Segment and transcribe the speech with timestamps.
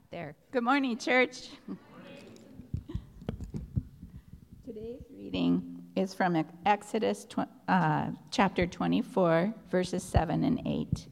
[0.00, 0.34] got there.
[0.50, 1.48] Good morning, church.
[4.64, 7.26] Today's reading is from Exodus
[7.68, 11.06] uh, chapter 24, verses 7 and 8.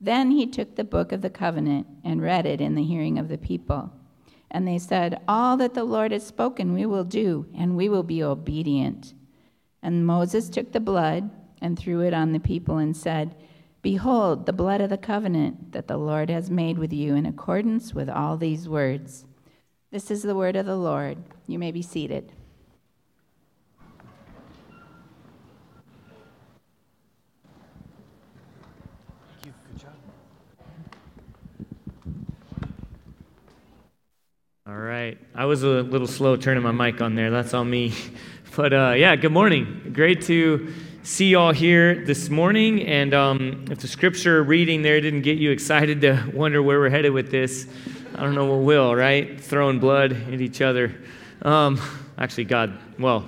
[0.00, 3.28] Then he took the book of the covenant and read it in the hearing of
[3.28, 3.90] the people.
[4.50, 8.04] And they said, All that the Lord has spoken we will do, and we will
[8.04, 9.14] be obedient.
[9.82, 11.30] And Moses took the blood
[11.60, 13.34] and threw it on the people and said,
[13.86, 17.94] Behold, the blood of the covenant that the Lord has made with you in accordance
[17.94, 19.24] with all these words.
[19.92, 21.18] This is the word of the Lord.
[21.46, 22.32] You may be seated.
[34.66, 35.16] All right.
[35.32, 37.30] I was a little slow turning my mic on there.
[37.30, 37.94] That's on me.
[38.56, 39.90] But uh, yeah, good morning.
[39.92, 40.72] Great to
[41.06, 42.82] see y'all here this morning.
[42.82, 46.90] And um, if the scripture reading there didn't get you excited to wonder where we're
[46.90, 47.68] headed with this,
[48.16, 49.40] I don't know what will, right?
[49.40, 50.92] Throwing blood at each other.
[51.42, 51.80] Um,
[52.18, 53.24] actually, God, well,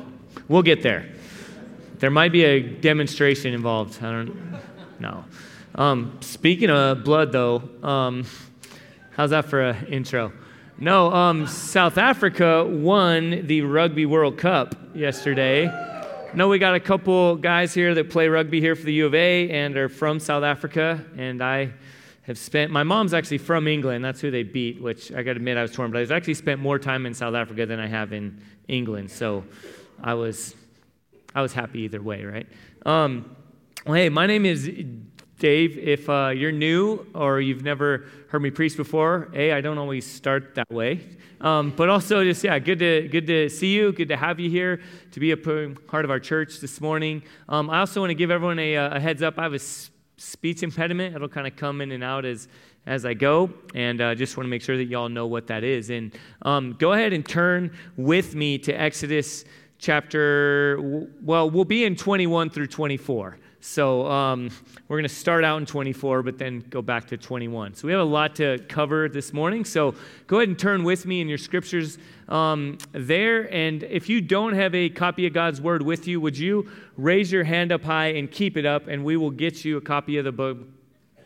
[0.49, 1.09] we'll get there.
[1.99, 4.03] There might be a demonstration involved.
[4.03, 4.59] I don't
[4.99, 5.25] know.
[5.77, 8.27] Um, speaking of blood, though, um,
[9.13, 10.33] how's that for an intro?
[10.81, 15.69] No, um, South Africa won the Rugby World Cup yesterday
[16.35, 19.15] know we got a couple guys here that play rugby here for the U of
[19.15, 21.73] A and are from South Africa, and I
[22.23, 22.71] have spent.
[22.71, 24.05] My mom's actually from England.
[24.05, 24.81] That's who they beat.
[24.81, 25.91] Which I got to admit, I was torn.
[25.91, 29.11] But I've actually spent more time in South Africa than I have in England.
[29.11, 29.45] So
[30.03, 30.55] I was,
[31.35, 32.47] I was happy either way, right?
[32.85, 33.35] Um,
[33.87, 34.71] well, hey, my name is
[35.39, 35.79] Dave.
[35.79, 40.07] If uh, you're new or you've never heard me preach before, a I don't always
[40.07, 41.01] start that way.
[41.41, 43.93] Um, but also, just yeah, good to good to see you.
[43.93, 44.81] Good to have you here
[45.13, 47.23] to be a part of our church this morning.
[47.49, 49.39] Um, I also want to give everyone a, a, heads up.
[49.39, 51.15] I have a speech impediment.
[51.15, 52.49] It'll kind of come in and out as
[52.87, 55.63] as I go, and uh, just want to make sure that y'all know what that
[55.63, 55.91] is.
[55.91, 59.45] And um, go ahead and turn with me to Exodus
[59.79, 61.07] chapter.
[61.23, 63.39] Well, we'll be in 21 through 24.
[63.61, 64.51] So um,
[64.87, 67.75] we're going to start out in 24, but then go back to 21.
[67.75, 69.65] So we have a lot to cover this morning.
[69.65, 69.95] So
[70.29, 71.99] go ahead and turn with me in your scriptures
[72.29, 73.53] um, there.
[73.53, 77.33] And if you don't have a copy of God's Word with you, would you raise
[77.33, 80.19] your hand up high and keep it up, and we will get you a copy
[80.19, 80.59] of the book.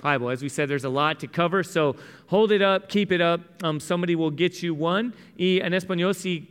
[0.01, 0.31] Bible.
[0.31, 1.95] As we said, there's a lot to cover, so
[2.27, 3.41] hold it up, keep it up.
[3.63, 5.15] Um, somebody will get you one.
[5.39, 6.49] Y en español, si,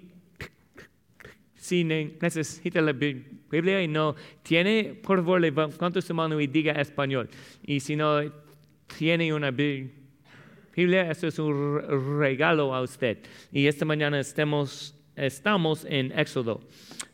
[1.71, 7.29] si necesita la Biblia y no tiene, por favor, levante su mano y diga español.
[7.63, 8.19] Y si no
[8.97, 13.19] tiene una Biblia, eso es un regalo a usted.
[13.53, 16.59] Y esta mañana estemos, estamos en Éxodo.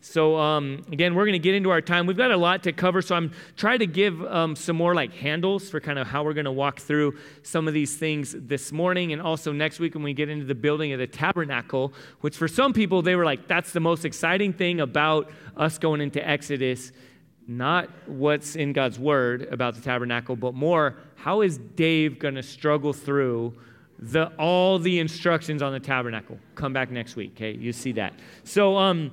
[0.08, 2.06] So, um, again, we're going to get into our time.
[2.06, 5.14] We've got a lot to cover, so I'm trying to give um, some more like
[5.14, 8.72] handles for kind of how we're going to walk through some of these things this
[8.72, 12.38] morning and also next week when we get into the building of the tabernacle, which
[12.38, 16.26] for some people, they were like, that's the most exciting thing about us going into
[16.26, 16.94] Exodus.
[17.46, 22.44] Not what's in God's word about the tabernacle, but more how is Dave going to
[22.44, 23.58] struggle through
[24.00, 26.40] the, all the instructions on the tabernacle?
[26.56, 27.52] Come back next week, okay?
[27.52, 28.14] You see that.
[28.46, 29.12] So, um,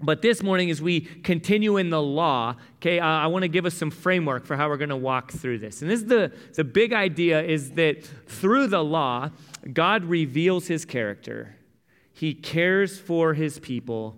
[0.00, 3.66] but this morning, as we continue in the law, okay, I, I want to give
[3.66, 5.82] us some framework for how we're going to walk through this.
[5.82, 9.30] And this is the, the big idea is that through the law,
[9.72, 11.56] God reveals his character,
[12.12, 14.16] he cares for his people,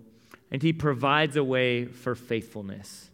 [0.51, 3.09] and he provides a way for faithfulness.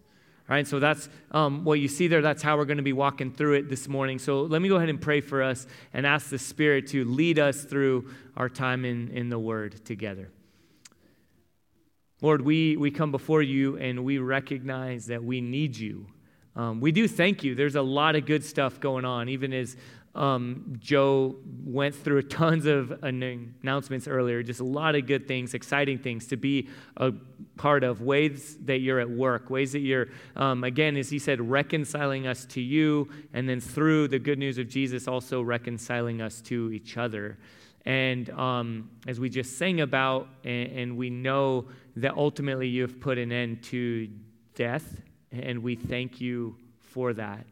[0.50, 2.22] All right, so that's um, what you see there.
[2.22, 4.20] That's how we're going to be walking through it this morning.
[4.20, 7.40] So let me go ahead and pray for us and ask the Spirit to lead
[7.40, 10.30] us through our time in, in the Word together.
[12.22, 16.06] Lord, we, we come before you and we recognize that we need you.
[16.56, 17.56] Um, we do thank you.
[17.56, 19.76] There's a lot of good stuff going on, even as
[20.14, 25.98] um, Joe went through tons of announcements earlier, just a lot of good things, exciting
[25.98, 27.12] things to be a
[27.58, 31.42] part of, ways that you're at work, ways that you're, um, again, as he said,
[31.42, 36.42] reconciling us to you, and then through the good news of Jesus, also reconciling us
[36.42, 37.38] to each other.
[37.86, 43.00] And um, as we just sang about, and, and, we know that ultimately you have
[43.00, 44.08] put an end to
[44.54, 45.02] death,
[45.32, 47.46] and we thank you for that.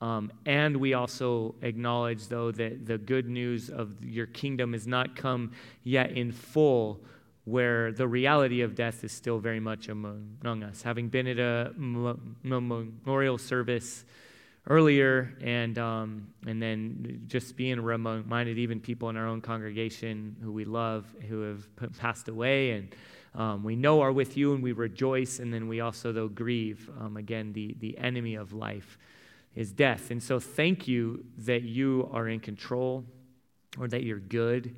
[0.00, 5.16] Um, and we also acknowledge, though, that the good news of your kingdom has not
[5.16, 5.52] come
[5.84, 7.00] yet in full,
[7.44, 10.82] where the reality of death is still very much among us.
[10.82, 11.72] Having been at a
[12.42, 14.04] memorial service,
[14.68, 20.52] earlier, and, um, and then just being reminded, even people in our own congregation who
[20.52, 21.68] we love, who have
[21.98, 22.94] passed away, and
[23.34, 26.90] um, we know are with you, and we rejoice, and then we also, though, grieve.
[26.98, 28.98] Um, again, the, the enemy of life
[29.54, 30.10] is death.
[30.10, 33.04] And so, thank you that you are in control.
[33.78, 34.74] or that you're good.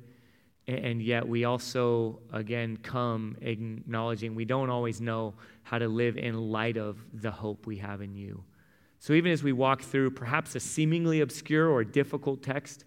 [0.67, 5.33] And yet, we also, again, come acknowledging we don't always know
[5.63, 8.43] how to live in light of the hope we have in you.
[8.99, 12.83] So, even as we walk through perhaps a seemingly obscure or difficult text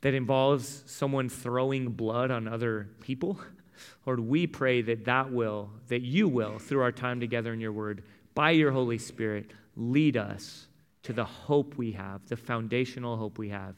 [0.00, 3.38] that involves someone throwing blood on other people,
[4.06, 7.72] Lord, we pray that that will, that you will, through our time together in your
[7.72, 8.02] word,
[8.34, 10.66] by your Holy Spirit, lead us
[11.02, 13.74] to the hope we have, the foundational hope we have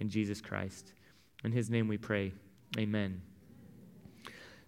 [0.00, 0.92] in Jesus Christ.
[1.44, 2.32] In his name we pray.
[2.78, 3.22] Amen.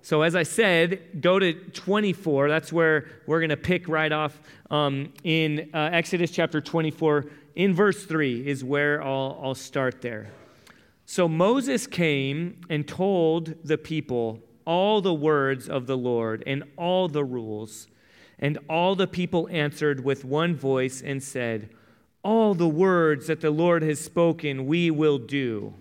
[0.05, 2.49] So, as I said, go to 24.
[2.49, 7.27] That's where we're going to pick right off um, in uh, Exodus chapter 24.
[7.55, 10.33] In verse 3 is where I'll, I'll start there.
[11.07, 17.07] So, Moses came and told the people all the words of the Lord and all
[17.07, 17.87] the rules.
[18.41, 21.71] And all the people answered with one voice and said,
[22.25, 25.75] All the words that the Lord has spoken, we will do.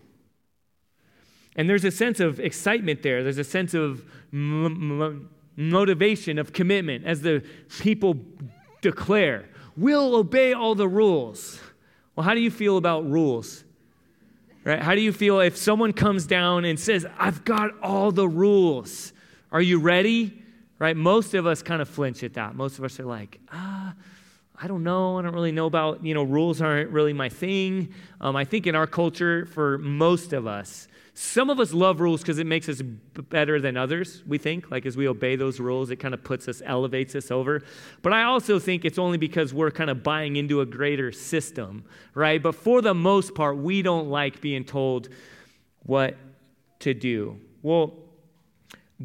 [1.55, 3.23] And there's a sense of excitement there.
[3.23, 4.03] There's a sense of
[5.57, 7.43] motivation, of commitment as the
[7.79, 8.15] people
[8.81, 11.59] declare, We'll obey all the rules.
[12.15, 13.63] Well, how do you feel about rules?
[14.63, 14.81] Right?
[14.81, 19.13] How do you feel if someone comes down and says, I've got all the rules?
[19.51, 20.43] Are you ready?
[20.77, 20.95] Right?
[20.95, 22.53] Most of us kind of flinch at that.
[22.53, 23.95] Most of us are like, ah,
[24.61, 25.17] I don't know.
[25.17, 27.93] I don't really know about, you know, rules aren't really my thing.
[28.19, 30.87] Um, I think in our culture, for most of us,
[31.21, 34.71] some of us love rules because it makes us better than others, we think.
[34.71, 37.61] Like as we obey those rules, it kind of puts us, elevates us over.
[38.01, 41.85] But I also think it's only because we're kind of buying into a greater system,
[42.15, 42.41] right?
[42.41, 45.09] But for the most part, we don't like being told
[45.83, 46.17] what
[46.79, 47.39] to do.
[47.61, 47.93] Well,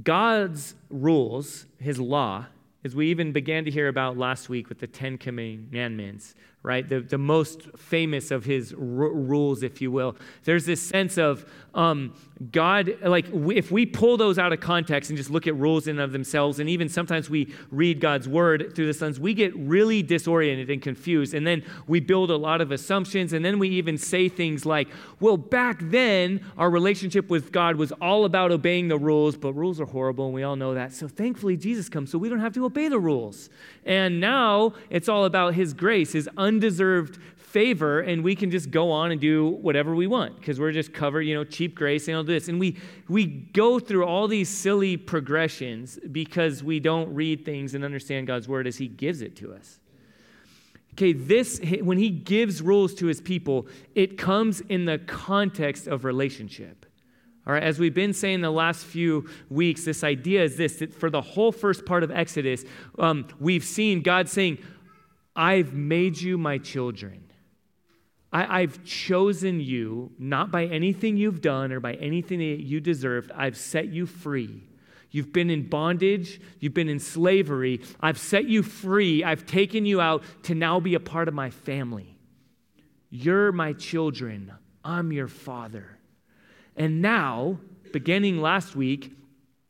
[0.02, 2.46] God's rules, his law,
[2.82, 6.34] as we even began to hear about last week with the Ten Commandments,
[6.66, 6.88] right?
[6.88, 10.16] The, the most famous of his r- rules, if you will.
[10.42, 12.12] There's this sense of um,
[12.52, 15.96] God, like if we pull those out of context and just look at rules in
[15.96, 19.56] and of themselves, and even sometimes we read God's word through the lens, we get
[19.56, 21.32] really disoriented and confused.
[21.32, 24.88] And then we build a lot of assumptions, and then we even say things like,
[25.18, 29.80] well, back then, our relationship with God was all about obeying the rules, but rules
[29.80, 30.92] are horrible, and we all know that.
[30.92, 33.48] So thankfully, Jesus comes, so we don't have to obey the rules.
[33.86, 37.18] And now it's all about his grace, his undeserved
[37.56, 40.92] favor and we can just go on and do whatever we want because we're just
[40.92, 42.48] covered, you know, cheap grace and all this.
[42.48, 42.76] And we
[43.08, 48.46] we go through all these silly progressions because we don't read things and understand God's
[48.46, 49.80] word as he gives it to us.
[50.92, 56.04] Okay, this when he gives rules to his people, it comes in the context of
[56.04, 56.84] relationship.
[57.46, 60.92] All right, as we've been saying the last few weeks, this idea is this that
[60.92, 62.66] for the whole first part of Exodus,
[62.98, 64.58] um, we've seen God saying,
[65.34, 67.25] I've made you my children.
[68.44, 73.30] I, have chosen you, not by anything you've done or by anything that you deserved.
[73.34, 74.62] I've set you free.
[75.10, 77.80] You've been in bondage, you've been in slavery.
[78.00, 79.24] I've set you free.
[79.24, 82.18] I've taken you out to now be a part of my family.
[83.08, 84.52] You're my children.
[84.84, 85.98] I'm your father.
[86.76, 87.58] And now,
[87.92, 89.16] beginning last week,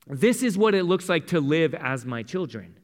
[0.08, 2.76] this is what it looks like to live as my children.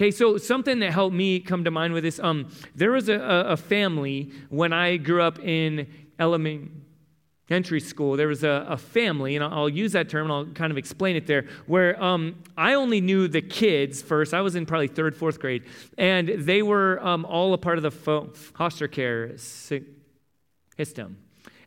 [0.00, 3.20] Okay, so something that helped me come to mind with this, um, there was a,
[3.20, 5.86] a family when I grew up in
[6.18, 8.16] elementary school.
[8.16, 11.16] There was a, a family, and I'll, use that term and I'll kind of explain
[11.16, 14.32] it there, where um, I only knew the kids first.
[14.32, 15.64] I was in probably third, fourth grade,
[15.98, 21.18] and they were um, all a part of the foster care system.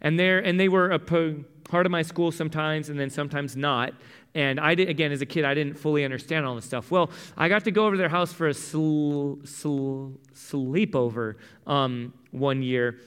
[0.02, 3.94] And, and they were a part of my school sometimes, and then sometimes not.
[4.36, 6.90] And I did, again, as a kid, I didn't fully understand all this stuff.
[6.90, 11.36] Well, I got to go over to their house for a sl- sl- sleepover
[11.68, 13.00] um, one year.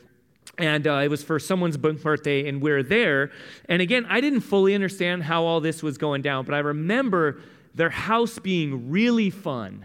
[0.58, 3.32] And uh, it was for someone's birthday, and we are there.
[3.68, 7.40] And again, I didn't fully understand how all this was going down, but I remember
[7.74, 9.84] their house being really fun.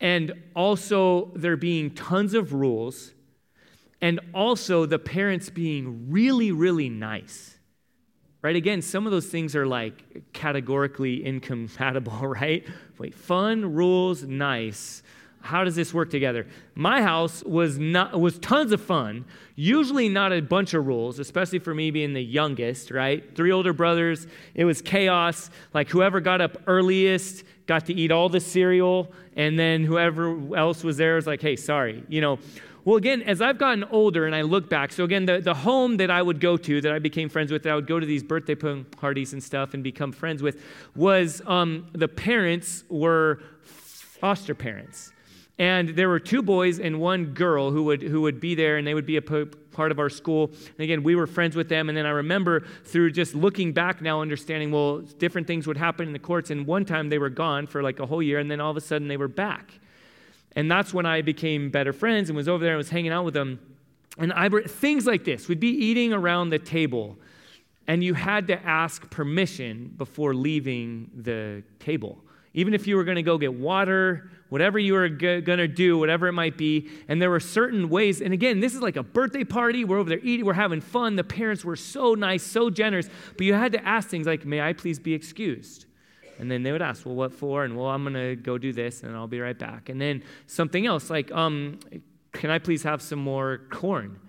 [0.00, 3.12] And also there being tons of rules.
[4.00, 7.53] And also the parents being really, really nice
[8.44, 8.56] right?
[8.56, 12.64] Again, some of those things are like categorically incompatible, right?
[12.98, 15.02] Wait, fun, rules, nice.
[15.40, 16.46] How does this work together?
[16.74, 19.24] My house was not was tons of fun.
[19.56, 23.34] Usually not a bunch of rules, especially for me being the youngest, right?
[23.34, 24.26] Three older brothers.
[24.54, 25.50] It was chaos.
[25.74, 30.82] Like whoever got up earliest got to eat all the cereal, and then whoever else
[30.82, 32.38] was there was like, "Hey, sorry." You know,
[32.84, 35.96] well, again, as I've gotten older and I look back, so again, the, the home
[35.96, 38.06] that I would go to, that I became friends with, that I would go to
[38.06, 40.62] these birthday parties and stuff and become friends with,
[40.94, 45.12] was um, the parents were foster parents.
[45.58, 48.86] And there were two boys and one girl who would, who would be there, and
[48.86, 50.50] they would be a part of our school.
[50.52, 51.88] And again, we were friends with them.
[51.88, 56.08] And then I remember through just looking back now, understanding, well, different things would happen
[56.08, 56.50] in the courts.
[56.50, 58.76] And one time they were gone for like a whole year, and then all of
[58.76, 59.78] a sudden they were back.
[60.56, 63.24] And that's when I became better friends and was over there and was hanging out
[63.24, 63.58] with them.
[64.18, 67.18] And I, things like this, we'd be eating around the table,
[67.88, 73.16] and you had to ask permission before leaving the table even if you were going
[73.16, 76.88] to go get water, whatever you were g- going to do, whatever it might be.
[77.08, 78.20] And there were certain ways.
[78.20, 79.84] And again, this is like a birthday party.
[79.84, 81.16] We're over there eating, we're having fun.
[81.16, 83.10] The parents were so nice, so generous.
[83.36, 85.86] But you had to ask things like, May I please be excused?
[86.38, 87.64] And then they would ask, Well, what for?
[87.64, 89.88] And well, I'm going to go do this and I'll be right back.
[89.88, 91.78] And then something else like, um,
[92.32, 94.20] Can I please have some more corn?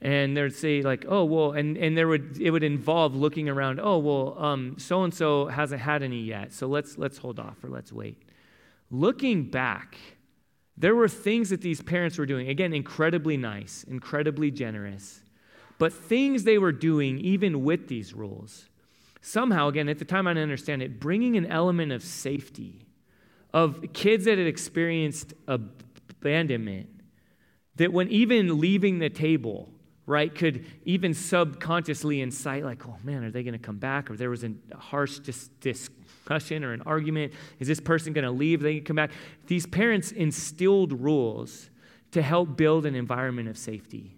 [0.00, 3.80] and they'd say like oh well and, and there would it would involve looking around
[3.80, 7.68] oh well so and so hasn't had any yet so let's let's hold off or
[7.68, 8.22] let's wait
[8.90, 9.96] looking back
[10.76, 15.22] there were things that these parents were doing again incredibly nice incredibly generous
[15.78, 18.66] but things they were doing even with these rules
[19.26, 22.86] somehow again at the time i didn't understand it bringing an element of safety
[23.52, 26.88] of kids that had experienced abandonment
[27.76, 29.68] that when even leaving the table
[30.06, 34.08] right, could even subconsciously incite, like, oh man, are they going to come back?
[34.10, 37.32] Or there was a harsh dis- discussion or an argument.
[37.58, 38.60] Is this person going to leave?
[38.60, 39.10] They come back?
[39.48, 41.70] These parents instilled rules
[42.12, 44.15] to help build an environment of safety.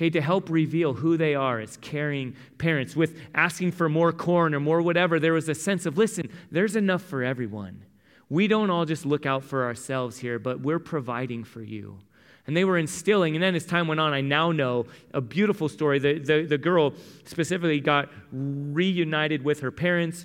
[0.00, 2.96] Okay, to help reveal who they are as caring parents.
[2.96, 6.74] With asking for more corn or more whatever, there was a sense of listen, there's
[6.74, 7.84] enough for everyone.
[8.30, 11.98] We don't all just look out for ourselves here, but we're providing for you.
[12.46, 15.68] And they were instilling, and then as time went on, I now know a beautiful
[15.68, 15.98] story.
[15.98, 16.94] The, the, the girl
[17.26, 20.24] specifically got reunited with her parents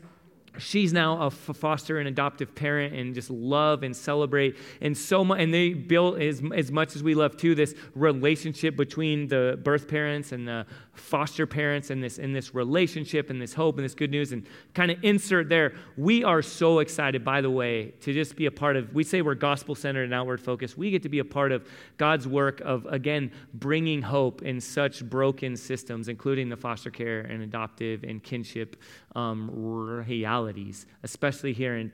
[0.58, 5.40] she's now a foster and adoptive parent and just love and celebrate and so much
[5.40, 9.88] and they built as, as much as we love too this relationship between the birth
[9.88, 13.96] parents and the foster parents and this in this relationship and this hope and this
[13.96, 18.14] good news and kind of insert there we are so excited by the way to
[18.14, 21.04] just be a part of we say we're gospel centered and outward focused we get
[21.04, 26.08] to be a part of god's work of again bringing hope in such broken systems
[26.08, 28.76] including the foster care and adoptive and kinship
[29.16, 31.92] um, realities, especially here in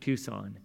[0.00, 0.58] Tucson.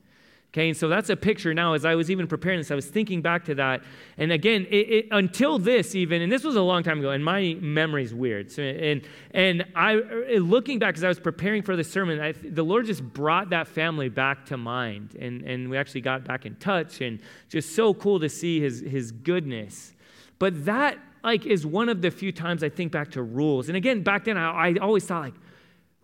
[0.53, 1.73] Okay, and so that's a picture now.
[1.73, 3.81] As I was even preparing this, I was thinking back to that.
[4.19, 7.25] And again, it, it, until this, even, and this was a long time ago, and
[7.25, 8.51] my memory's weird.
[8.51, 12.33] So, and and I, uh, looking back as I was preparing for the sermon, I,
[12.33, 16.45] the Lord just brought that family back to mind, and and we actually got back
[16.45, 17.19] in touch, and
[17.49, 19.95] just so cool to see His His goodness.
[20.37, 23.69] But that like is one of the few times I think back to rules.
[23.69, 25.35] And again, back then, I, I always thought like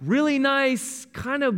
[0.01, 1.55] really nice, kind of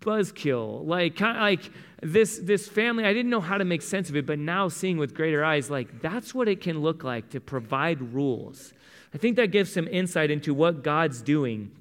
[0.00, 0.86] buzzkill.
[0.86, 4.16] Like, kind of like this, this family, I didn't know how to make sense of
[4.16, 7.40] it, but now seeing with greater eyes, like that's what it can look like to
[7.40, 8.72] provide rules.
[9.12, 11.72] I think that gives some insight into what God's doing.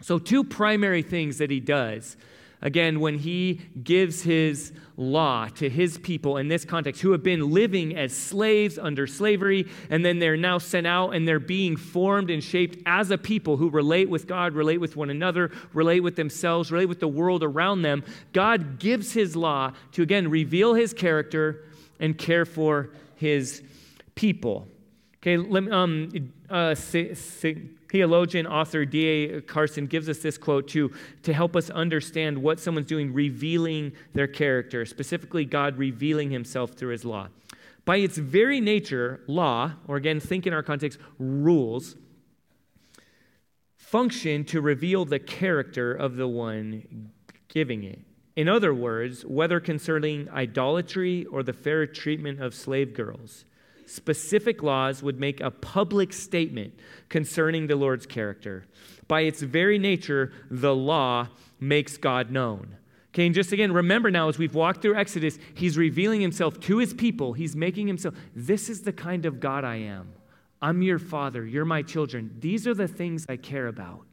[0.00, 2.16] So, two primary things that he does
[2.62, 7.50] Again, when he gives his law to his people in this context, who have been
[7.50, 12.30] living as slaves under slavery, and then they're now sent out and they're being formed
[12.30, 16.14] and shaped as a people who relate with God, relate with one another, relate with
[16.14, 20.94] themselves, relate with the world around them, God gives his law to again reveal his
[20.94, 21.64] character
[21.98, 23.62] and care for his
[24.14, 24.68] people.
[25.16, 27.56] Okay, let me, um, uh, say, say,
[27.92, 29.42] theologian, author D.A.
[29.42, 30.90] Carson gives us this quote to,
[31.22, 36.88] to help us understand what someone's doing, revealing their character, specifically God revealing himself through
[36.88, 37.28] his law.
[37.84, 41.96] By its very nature, law, or again, think in our context, rules,
[43.76, 47.10] function to reveal the character of the one
[47.48, 48.00] giving it.
[48.36, 53.44] In other words, whether concerning idolatry or the fair treatment of slave girls,
[53.92, 56.72] specific laws would make a public statement
[57.08, 58.64] concerning the Lord's character.
[59.06, 61.28] By its very nature, the law
[61.60, 62.76] makes God known.
[63.10, 66.78] Okay, and just again, remember now as we've walked through Exodus, he's revealing himself to
[66.78, 67.34] his people.
[67.34, 70.14] He's making himself, this is the kind of God I am.
[70.62, 71.44] I'm your father.
[71.44, 72.36] You're my children.
[72.38, 74.06] These are the things I care about.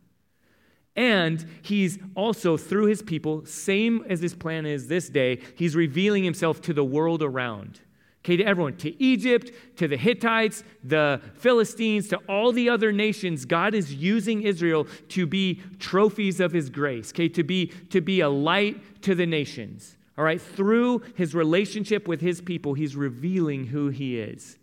[0.95, 6.25] And he's also, through his people, same as his plan is this day, he's revealing
[6.25, 7.79] himself to the world around.
[8.25, 13.45] Okay, to everyone, to Egypt, to the Hittites, the Philistines, to all the other nations,
[13.45, 18.19] God is using Israel to be trophies of his grace, okay, to be, to be
[18.19, 19.95] a light to the nations.
[20.17, 24.59] All right, through his relationship with his people, he's revealing who he is.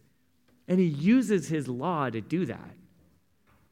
[0.68, 2.70] And he uses his law to do that.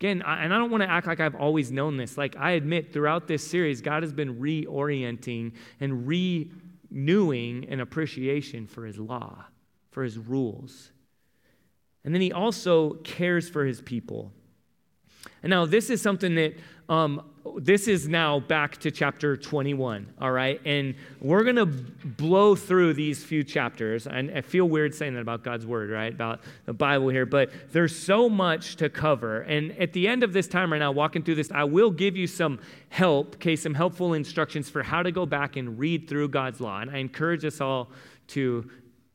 [0.00, 2.16] Again, I, and I don't want to act like I've always known this.
[2.16, 8.86] Like I admit, throughout this series, God has been reorienting and renewing an appreciation for
[8.86, 9.44] his law,
[9.94, 10.90] for his rules.
[12.04, 14.32] And then he also cares for his people.
[15.42, 16.54] And now, this is something that
[16.88, 17.22] um,
[17.56, 20.60] this is now back to chapter 21, all right?
[20.66, 24.06] And we're going to blow through these few chapters.
[24.06, 26.12] And I feel weird saying that about God's word, right?
[26.12, 29.42] About the Bible here, but there's so much to cover.
[29.42, 32.16] And at the end of this time right now, walking through this, I will give
[32.16, 32.58] you some
[32.88, 36.80] help, okay, some helpful instructions for how to go back and read through God's law.
[36.80, 37.90] And I encourage us all
[38.28, 38.70] to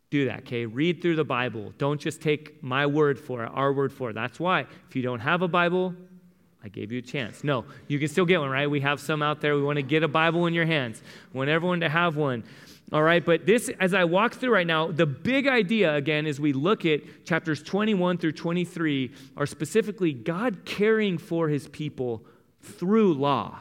[0.09, 0.65] do that, okay?
[0.65, 1.73] Read through the Bible.
[1.77, 4.13] Don't just take my word for it, our word for it.
[4.13, 5.93] That's why if you don't have a Bible,
[6.63, 7.43] I gave you a chance.
[7.43, 8.69] No, you can still get one, right?
[8.69, 9.55] We have some out there.
[9.55, 11.01] We want to get a Bible in your hands.
[11.31, 12.43] We want everyone to have one.
[12.91, 16.39] All right, but this, as I walk through right now, the big idea, again, as
[16.39, 22.25] we look at chapters 21 through 23, are specifically God caring for his people
[22.61, 23.59] through law.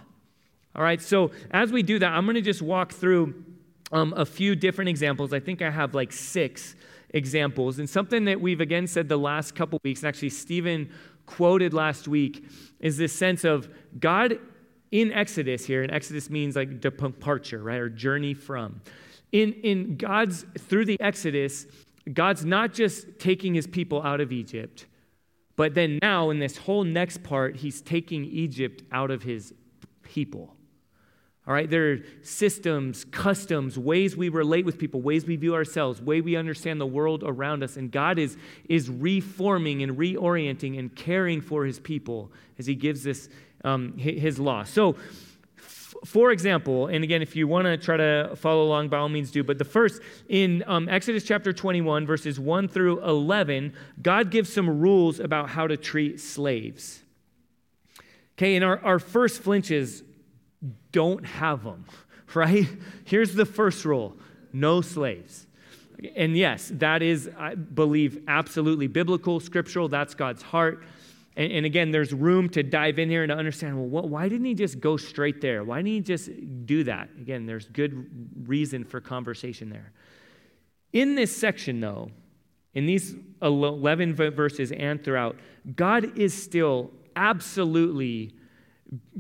[0.75, 3.45] All right, so as we do that, I'm going to just walk through
[3.93, 5.33] um, a few different examples.
[5.33, 6.75] I think I have like six
[7.11, 7.79] examples.
[7.79, 10.91] And something that we've again said the last couple weeks, and actually Stephen
[11.27, 12.45] quoted last week,
[12.81, 13.69] is this sense of
[13.99, 14.39] God
[14.91, 18.81] in Exodus here, and Exodus means like departure, right, or journey from.
[19.33, 21.67] In, in God's, through the Exodus,
[22.13, 24.87] God's not just taking his people out of Egypt,
[25.57, 29.53] but then now in this whole next part, he's taking Egypt out of his
[30.03, 30.55] people.
[31.49, 35.99] All right, there are systems, customs, ways we relate with people, ways we view ourselves,
[35.99, 37.79] way we understand the world around us.
[37.79, 38.37] And God is,
[38.69, 43.31] is reforming and reorienting and caring for his people as he gives us
[43.65, 44.63] um, his law.
[44.63, 44.97] So,
[45.57, 49.09] f- for example, and again, if you want to try to follow along, by all
[49.09, 54.31] means do, but the first, in um, Exodus chapter 21, verses 1 through 11, God
[54.31, 57.01] gives some rules about how to treat slaves.
[58.37, 60.03] Okay, and our, our first flinches
[60.93, 61.85] don't have them,
[62.35, 62.67] right?
[63.05, 64.17] Here's the first rule
[64.53, 65.47] no slaves.
[66.17, 69.89] And yes, that is, I believe, absolutely biblical, scriptural.
[69.89, 70.85] That's God's heart.
[71.37, 74.29] And, and, again, there's room to dive in here and to understand well, what, why
[74.29, 75.65] didn't he just go straight there?
[75.65, 76.31] Why didn't he just
[76.67, 77.09] do that?
[77.21, 79.93] Again, there's good reason for conversation there.
[80.93, 82.11] In this section, though,
[82.75, 85.37] in these 11 verses and throughout,
[85.75, 88.35] God is still absolutely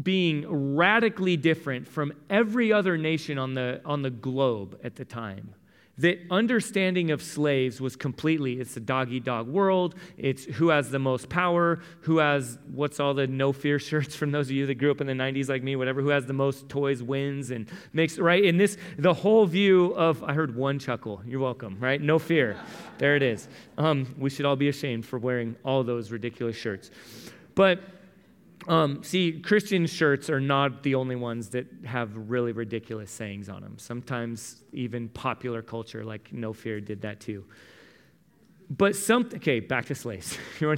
[0.03, 5.55] being radically different from every other nation on the, on the globe at the time.
[5.99, 9.97] The understanding of slaves was completely it's a dog eat dog world.
[10.17, 14.31] It's who has the most power, who has what's all the no fear shirts from
[14.31, 16.33] those of you that grew up in the 90s like me, whatever, who has the
[16.33, 18.45] most toys wins and makes, right?
[18.45, 21.21] And this, the whole view of, I heard one chuckle.
[21.27, 22.01] You're welcome, right?
[22.01, 22.57] No fear.
[22.99, 23.49] There it is.
[23.77, 26.93] Um, we should all be ashamed for wearing all those ridiculous shirts.
[27.57, 27.81] But
[28.69, 33.63] um, see, Christian shirts are not the only ones that have really ridiculous sayings on
[33.63, 33.79] them.
[33.79, 37.45] Sometimes even popular culture, like No Fear, did that too.
[38.71, 40.39] But some, okay, back to slaves.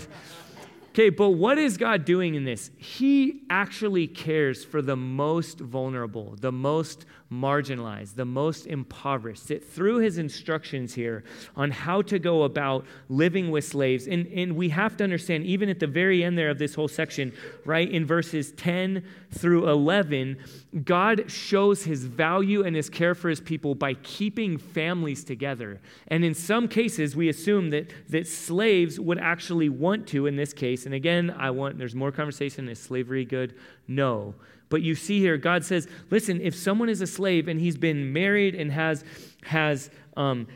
[0.93, 2.73] Okay, but what is God doing in this?
[2.77, 9.49] He actually cares for the most vulnerable, the most marginalized, the most impoverished.
[9.49, 14.57] That through his instructions here on how to go about living with slaves, and, and
[14.57, 17.33] we have to understand, even at the very end there of this whole section,
[17.65, 20.39] right, in verses 10 through 11,
[20.85, 25.81] God shows his value and his care for his people by keeping families together.
[26.09, 30.53] And in some cases, we assume that, that slaves would actually want to, in this
[30.53, 33.55] case, and again, I want, there's more conversation, is slavery good?
[33.87, 34.35] No.
[34.71, 38.13] But you see here, God says, listen, if someone is a slave and he's been
[38.13, 39.05] married and has,
[39.43, 40.47] has um,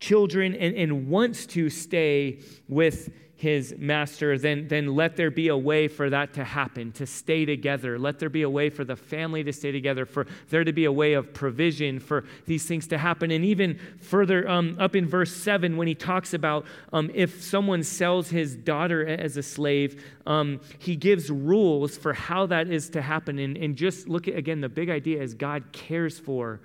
[0.00, 3.10] children and, and wants to stay with
[3.42, 7.44] his master, then, then let there be a way for that to happen, to stay
[7.44, 7.98] together.
[7.98, 10.84] Let there be a way for the family to stay together, for there to be
[10.84, 13.32] a way of provision for these things to happen.
[13.32, 17.82] And even further um, up in verse 7, when he talks about um, if someone
[17.82, 23.02] sells his daughter as a slave, um, he gives rules for how that is to
[23.02, 23.40] happen.
[23.40, 26.60] And, and just look at, again, the big idea is God cares for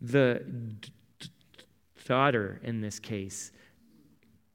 [0.00, 0.44] the
[2.04, 3.52] daughter in this case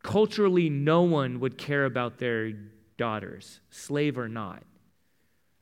[0.03, 2.51] Culturally, no one would care about their
[2.97, 4.63] daughters, slave or not.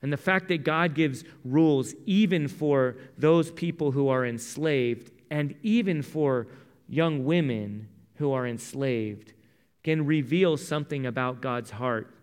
[0.02, 5.54] And the fact that God gives rules even for those people who are enslaved and
[5.62, 6.48] even for
[6.88, 9.34] young women who are enslaved
[9.82, 12.14] can reveal something about God's heart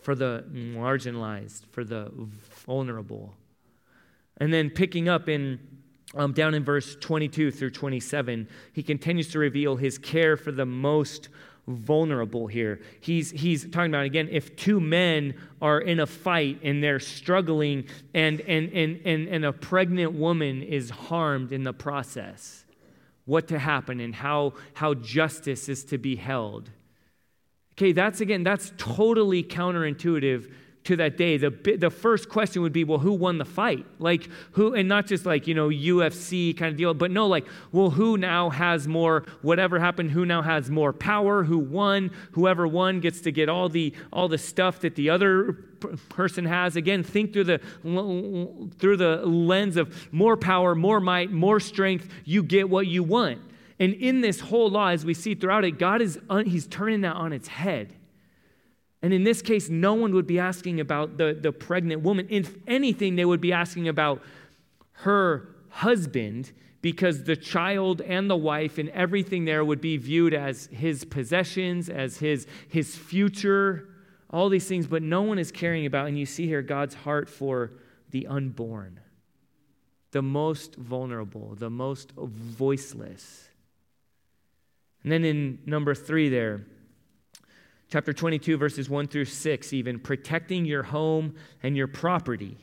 [0.00, 2.10] for the marginalized, for the
[2.66, 3.34] vulnerable.
[4.38, 5.58] And then picking up in
[6.14, 10.66] um, down in verse 22 through 27, he continues to reveal his care for the
[10.66, 11.28] most
[11.66, 12.80] vulnerable here.
[13.00, 17.86] He's, he's talking about, again, if two men are in a fight and they're struggling
[18.12, 22.64] and, and, and, and, and a pregnant woman is harmed in the process,
[23.24, 26.70] what to happen and how, how justice is to be held.
[27.72, 30.52] Okay, that's again, that's totally counterintuitive
[30.84, 33.86] to that day, the, the first question would be, well, who won the fight?
[33.98, 37.46] Like, who, and not just like, you know, UFC kind of deal, but no, like,
[37.72, 42.68] well, who now has more, whatever happened, who now has more power, who won, whoever
[42.68, 45.54] won gets to get all the, all the stuff that the other
[46.10, 46.76] person has.
[46.76, 47.60] Again, think through the,
[48.78, 53.40] through the lens of more power, more might, more strength, you get what you want.
[53.78, 57.16] And in this whole law, as we see throughout it, God is, he's turning that
[57.16, 57.94] on its head.
[59.04, 62.26] And in this case, no one would be asking about the, the pregnant woman.
[62.30, 64.22] If anything, they would be asking about
[64.92, 70.70] her husband because the child and the wife and everything there would be viewed as
[70.72, 73.90] his possessions, as his, his future,
[74.30, 76.08] all these things, but no one is caring about.
[76.08, 77.72] And you see here God's heart for
[78.10, 79.00] the unborn,
[80.12, 83.50] the most vulnerable, the most voiceless.
[85.02, 86.64] And then in number three there,
[87.88, 92.56] chapter 22, verses 1 through 6, even protecting your home and your property.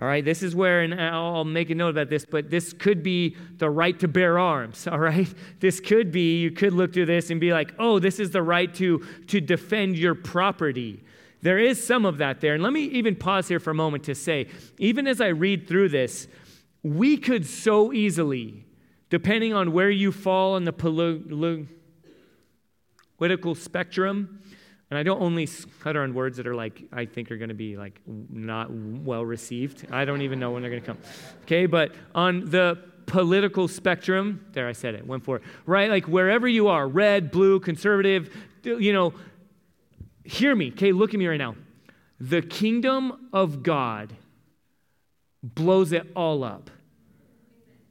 [0.00, 3.04] All right, this is where, and I'll make a note about this, but this could
[3.04, 4.86] be the right to bear arms.
[4.88, 8.18] All right, this could be, you could look through this and be like, oh, this
[8.18, 11.04] is the right to, to defend your property.
[11.42, 12.54] There is some of that there.
[12.54, 15.68] And let me even pause here for a moment to say, even as I read
[15.68, 16.26] through this,
[16.82, 18.64] we could so easily,
[19.10, 21.66] depending on where you fall in the political
[23.54, 24.41] spectrum,
[24.92, 27.54] and I don't only stutter on words that are like, I think are going to
[27.54, 29.86] be like not well received.
[29.90, 30.98] I don't even know when they're going to come.
[31.44, 35.88] Okay, but on the political spectrum, there I said it, went for it, right?
[35.88, 39.14] Like wherever you are, red, blue, conservative, you know,
[40.24, 40.92] hear me, okay?
[40.92, 41.54] Look at me right now.
[42.20, 44.14] The kingdom of God
[45.42, 46.70] blows it all up.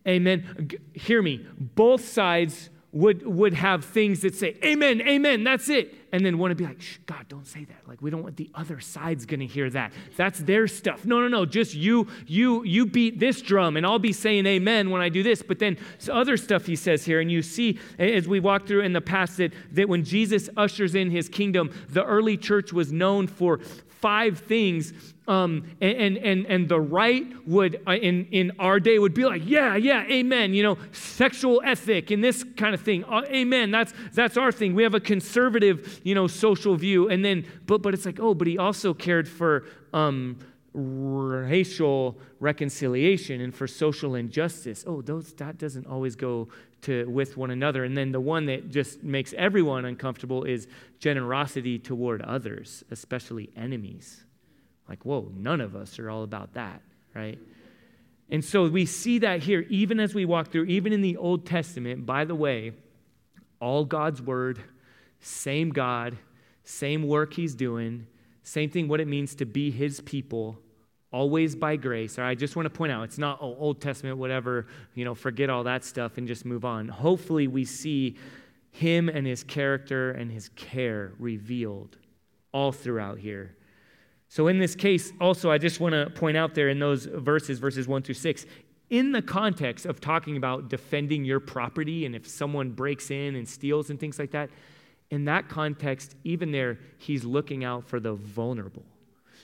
[0.08, 0.70] Amen.
[0.94, 1.48] Hear me.
[1.60, 5.96] Both sides would, would have things that say, Amen, Amen, that's it.
[6.12, 7.88] And then want to be like, God, don't say that.
[7.88, 9.94] Like, we don't want the other side's going to hear that.
[10.18, 11.06] That's their stuff.
[11.06, 11.46] No, no, no.
[11.46, 15.24] Just you, you, you beat this drum, and I'll be saying Amen when I do
[15.24, 15.42] this.
[15.42, 15.78] But then
[16.10, 19.38] other stuff he says here, and you see as we walk through in the past
[19.38, 23.62] that, that when Jesus ushers in his kingdom, the early church was known for
[24.02, 24.94] five things
[25.28, 29.44] um, and, and, and the right would, uh, in, in our day, would be like,
[29.46, 33.06] yeah, yeah, amen, you know, sexual ethic and this kind of thing.
[33.06, 34.74] Uh, amen, that's, that's our thing.
[34.74, 37.08] We have a conservative, you know, social view.
[37.10, 40.38] And then, but, but it's like, oh, but he also cared for um,
[40.74, 44.84] racial reconciliation and for social injustice.
[44.88, 46.48] Oh, those, that doesn't always go
[46.84, 47.84] to, with one another.
[47.84, 50.68] And then the one that just makes everyone uncomfortable is
[51.00, 54.24] generosity toward others, especially enemies.
[54.88, 56.82] Like, whoa, none of us are all about that,
[57.14, 57.40] right?
[58.30, 61.46] And so we see that here, even as we walk through, even in the Old
[61.46, 62.72] Testament, by the way,
[63.60, 64.64] all God's word,
[65.20, 66.18] same God,
[66.64, 68.08] same work he's doing,
[68.44, 70.58] same thing what it means to be his people,
[71.12, 72.18] always by grace.
[72.18, 75.14] Or I just want to point out, it's not oh, Old Testament, whatever, you know,
[75.16, 76.88] forget all that stuff and just move on.
[76.88, 78.18] Hopefully, we see
[78.72, 81.98] him and his character and his care revealed
[82.54, 83.56] all throughout here.
[84.28, 87.60] So, in this case, also, I just want to point out there in those verses,
[87.60, 88.46] verses 1 through 6,
[88.90, 93.48] in the context of talking about defending your property and if someone breaks in and
[93.48, 94.50] steals and things like that,
[95.12, 98.84] in that context, even there, he's looking out for the vulnerable.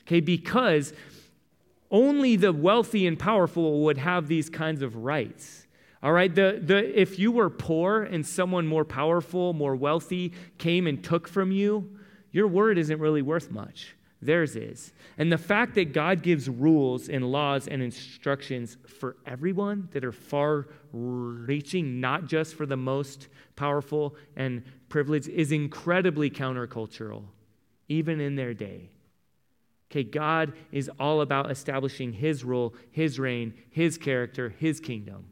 [0.04, 0.94] Okay, because
[1.92, 5.68] only the wealthy and powerful would have these kinds of rights.
[6.02, 10.88] All right, the, the, if you were poor and someone more powerful, more wealthy came
[10.88, 11.98] and took from you,
[12.32, 13.96] your word isn't really worth much.
[14.22, 14.94] Theirs is.
[15.18, 20.12] And the fact that God gives rules and laws and instructions for everyone that are
[20.12, 27.24] far reaching, not just for the most powerful and privileged, is incredibly countercultural,
[27.88, 28.90] even in their day.
[29.90, 35.26] Okay, God is all about establishing His rule, His reign, His character, His kingdom.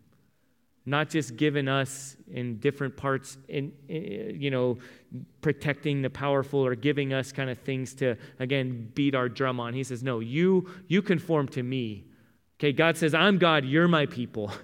[0.85, 4.77] Not just giving us in different parts in, in, you know
[5.41, 9.73] protecting the powerful or giving us kind of things to again beat our drum on.
[9.73, 12.05] He says no you you conform to me.
[12.59, 14.51] Okay god says i'm god you're my people.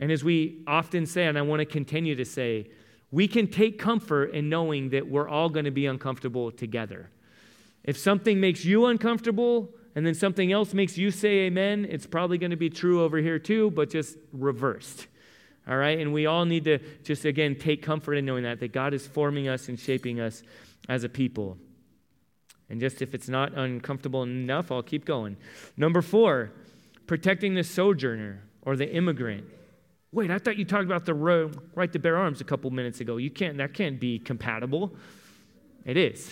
[0.00, 2.68] And as we often say and i want to continue to say
[3.12, 7.10] we can take comfort in knowing that we're all going to be uncomfortable together
[7.84, 12.38] if something makes you uncomfortable and then something else makes you say amen, it's probably
[12.38, 15.06] going to be true over here too, but just reversed.
[15.68, 15.98] All right?
[15.98, 19.06] And we all need to just, again, take comfort in knowing that, that God is
[19.06, 20.42] forming us and shaping us
[20.88, 21.58] as a people.
[22.68, 25.36] And just if it's not uncomfortable enough, I'll keep going.
[25.76, 26.52] Number four,
[27.06, 29.44] protecting the sojourner or the immigrant.
[30.12, 33.16] Wait, I thought you talked about the right to bear arms a couple minutes ago.
[33.16, 34.94] You can't, that can't be compatible.
[35.86, 36.30] It is.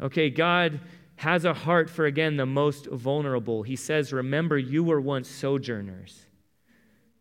[0.00, 0.80] Okay, God
[1.16, 3.62] has a heart for, again, the most vulnerable.
[3.62, 6.26] He says, Remember, you were once sojourners.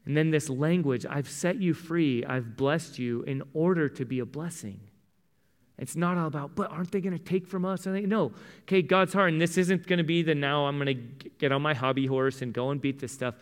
[0.06, 4.20] And then this language, I've set you free, I've blessed you in order to be
[4.20, 4.80] a blessing.
[5.78, 7.86] It's not all about, but aren't they going to take from us?
[7.86, 8.32] And they, no.
[8.64, 11.52] Okay, God's heart, and this isn't going to be the now I'm going to get
[11.52, 13.36] on my hobby horse and go and beat this stuff.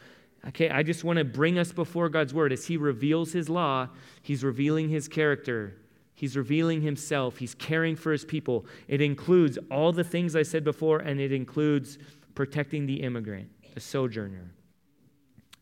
[0.48, 2.52] Okay, I just want to bring us before God's word.
[2.52, 3.90] As He reveals His law,
[4.22, 5.76] He's revealing His character.
[6.22, 7.38] He's revealing himself.
[7.38, 8.68] He's caring for his people.
[8.88, 11.98] It includes all the things I said before, and it includes
[12.36, 14.52] protecting the immigrant, the sojourner.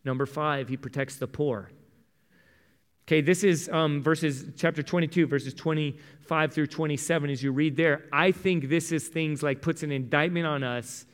[0.04, 1.70] Number five, he protects the poor.
[3.08, 7.30] Okay, this is um, verses chapter 22, verses 25 through 27.
[7.30, 11.06] As you read there, I think this is things like puts an indictment on us,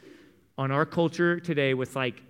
[0.59, 2.21] on our culture today, with like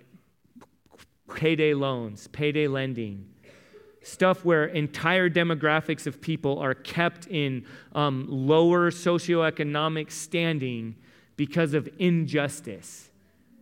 [1.33, 3.25] payday loans, payday lending
[4.07, 10.95] stuff where entire demographics of people are kept in um, lower socioeconomic standing
[11.35, 13.09] because of injustice.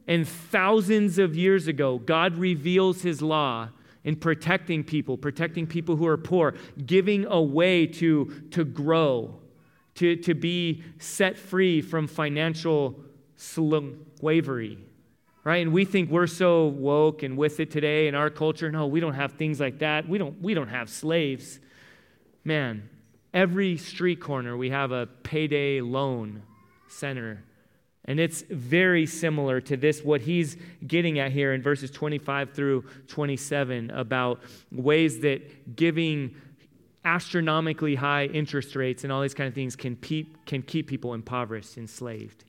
[0.07, 3.69] And thousands of years ago, God reveals his law
[4.03, 6.53] in protecting people, protecting people who are poor,
[6.85, 9.39] giving a way to, to grow,
[9.95, 12.99] to, to be set free from financial
[13.35, 14.84] slavery
[15.45, 15.61] right?
[15.61, 18.69] And we think we're so woke and with it today in our culture.
[18.71, 20.09] No, we don't have things like that.
[20.09, 21.59] We don't, we don't have slaves.
[22.43, 22.89] Man,
[23.33, 26.41] every street corner we have a payday loan
[26.89, 27.43] center.
[28.05, 32.85] And it's very similar to this, what he's getting at here in verses 25 through
[33.07, 36.35] 27 about ways that giving
[37.03, 39.95] astronomically high interest rates and all these kind of things can,
[40.45, 42.43] can keep people impoverished, enslaved.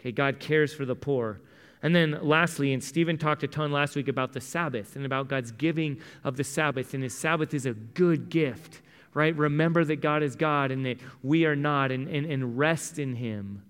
[0.00, 1.40] Okay, God cares for the poor.
[1.82, 5.28] And then lastly, and Stephen talked a ton last week about the Sabbath and about
[5.28, 6.92] God's giving of the Sabbath.
[6.94, 8.82] And his Sabbath is a good gift,
[9.14, 9.34] right?
[9.34, 13.16] Remember that God is God and that we are not, and, and, and rest in
[13.16, 13.62] him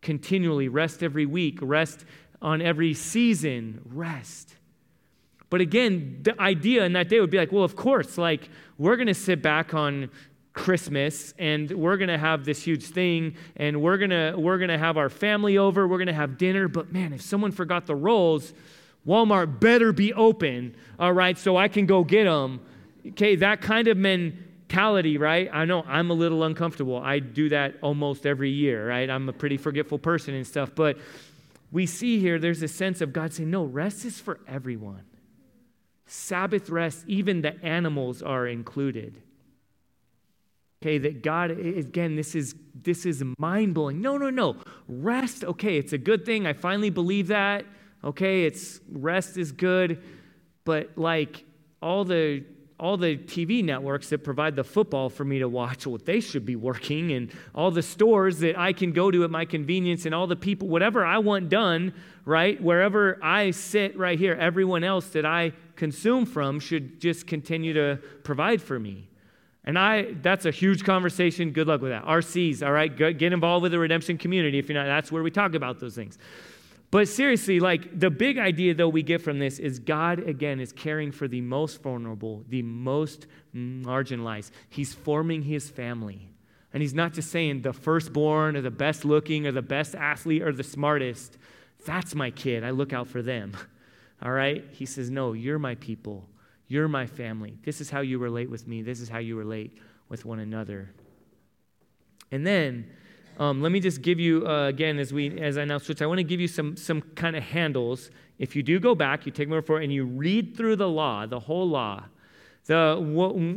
[0.00, 0.68] continually.
[0.68, 2.04] Rest every week, rest
[2.40, 4.56] on every season, rest.
[5.50, 8.96] But again, the idea in that day would be like, well, of course, like we're
[8.96, 10.10] going to sit back on
[10.52, 14.70] Christmas and we're going to have this huge thing and we're going to we're going
[14.70, 17.86] to have our family over, we're going to have dinner, but man, if someone forgot
[17.86, 18.52] the rolls,
[19.06, 22.60] Walmart better be open, all right, so I can go get them.
[23.06, 25.48] Okay, that kind of mentality, right?
[25.52, 26.98] I know I'm a little uncomfortable.
[26.98, 29.08] I do that almost every year, right?
[29.08, 30.98] I'm a pretty forgetful person and stuff, but
[31.72, 35.04] we see here there's a sense of God saying, "No, rest is for everyone."
[36.06, 39.22] Sabbath rest, even the animals are included.
[40.82, 44.00] Okay, that God, again, this is this is mind-blowing.
[44.00, 44.56] No, no, no.
[44.88, 46.46] Rest, okay, it's a good thing.
[46.46, 47.66] I finally believe that.
[48.02, 50.02] Okay, it's rest is good.
[50.64, 51.44] But like
[51.82, 52.44] all the
[52.78, 56.46] all the TV networks that provide the football for me to watch, well, they should
[56.46, 60.14] be working, and all the stores that I can go to at my convenience, and
[60.14, 61.92] all the people, whatever I want done,
[62.24, 62.58] right?
[62.58, 67.98] Wherever I sit right here, everyone else that I consume from should just continue to
[68.24, 69.09] provide for me.
[69.64, 71.50] And I, that's a huge conversation.
[71.50, 72.04] Good luck with that.
[72.04, 72.94] RCs, all right?
[72.94, 74.86] Get involved with the redemption community if you're not.
[74.86, 76.18] That's where we talk about those things.
[76.90, 80.72] But seriously, like the big idea, though, we get from this is God, again, is
[80.72, 84.50] caring for the most vulnerable, the most marginalized.
[84.68, 86.30] He's forming his family.
[86.72, 90.42] And he's not just saying the firstborn or the best looking or the best athlete
[90.42, 91.36] or the smartest.
[91.84, 92.64] That's my kid.
[92.64, 93.56] I look out for them.
[94.22, 94.64] All right?
[94.72, 96.28] He says, No, you're my people.
[96.70, 97.58] You're my family.
[97.64, 98.80] This is how you relate with me.
[98.80, 99.76] This is how you relate
[100.08, 100.88] with one another.
[102.30, 102.88] And then,
[103.40, 106.00] um, let me just give you uh, again as we as I now switch.
[106.00, 108.12] I want to give you some some kind of handles.
[108.38, 111.26] If you do go back, you take more for and you read through the law,
[111.26, 112.04] the whole law.
[112.66, 112.96] The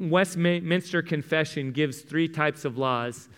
[0.10, 3.30] Westminster Confession gives three types of laws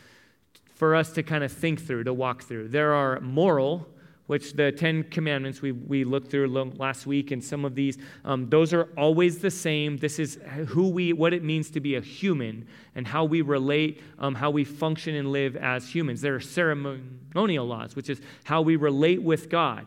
[0.73, 2.69] for us to kind of think through, to walk through.
[2.69, 3.89] There are moral,
[4.27, 8.49] which the Ten Commandments we, we looked through last week, and some of these, um,
[8.49, 9.97] those are always the same.
[9.97, 14.01] This is who we, what it means to be a human, and how we relate,
[14.19, 16.21] um, how we function and live as humans.
[16.21, 19.85] There are ceremonial laws, which is how we relate with God.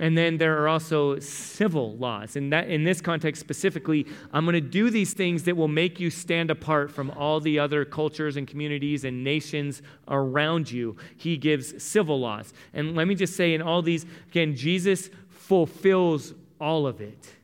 [0.00, 2.36] And then there are also civil laws.
[2.36, 5.98] And that in this context specifically, I'm going to do these things that will make
[5.98, 10.96] you stand apart from all the other cultures and communities and nations around you.
[11.16, 12.52] He gives civil laws.
[12.72, 17.34] And let me just say in all these again Jesus fulfills all of it.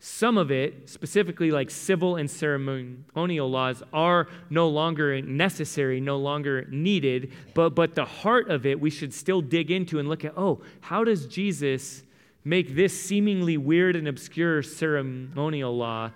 [0.00, 6.66] Some of it, specifically like civil and ceremonial laws, are no longer necessary, no longer
[6.70, 10.34] needed, but, but the heart of it we should still dig into and look at
[10.36, 12.04] oh, how does Jesus
[12.44, 16.12] make this seemingly weird and obscure ceremonial law?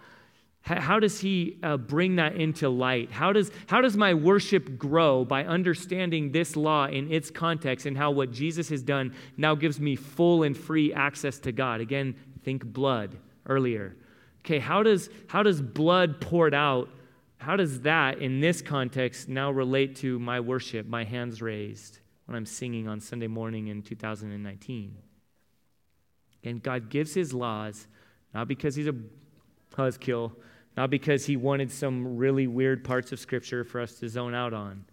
[0.64, 3.10] How does he uh, bring that into light?
[3.10, 7.98] How does, how does my worship grow by understanding this law in its context and
[7.98, 11.80] how what Jesus has done now gives me full and free access to God?
[11.80, 12.14] Again,
[12.44, 13.96] think blood earlier.
[14.44, 16.88] Okay, how does, how does blood poured out,
[17.38, 22.36] how does that in this context now relate to my worship, my hands raised when
[22.36, 24.96] I'm singing on Sunday morning in 2019?
[26.44, 27.86] And God gives his laws
[28.34, 28.94] not because he's a
[29.76, 30.32] buzzkill,
[30.76, 34.54] not because he wanted some really weird parts of Scripture for us to zone out
[34.54, 34.84] on.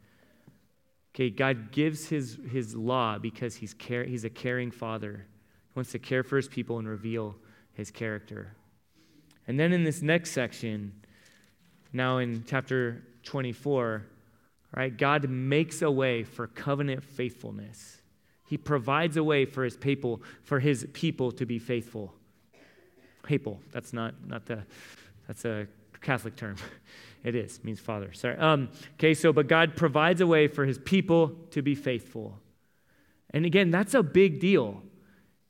[1.16, 5.26] Okay, God gives his, his law because he's, care, he's a caring father.
[5.70, 7.36] He wants to care for his people and reveal
[7.80, 8.52] his character.
[9.48, 10.92] And then in this next section,
[11.94, 14.06] now in chapter 24,
[14.76, 18.02] right, God makes a way for covenant faithfulness.
[18.48, 22.14] He provides a way for his people, for his people to be faithful.
[23.24, 24.64] People, that's not, not the,
[25.28, 25.66] that's a
[26.02, 26.58] Catholic term.
[27.22, 28.14] It is, means father.
[28.14, 28.38] Sorry.
[28.38, 32.40] Um, okay, so, but God provides a way for his people to be faithful.
[33.32, 34.82] And again, that's a big deal.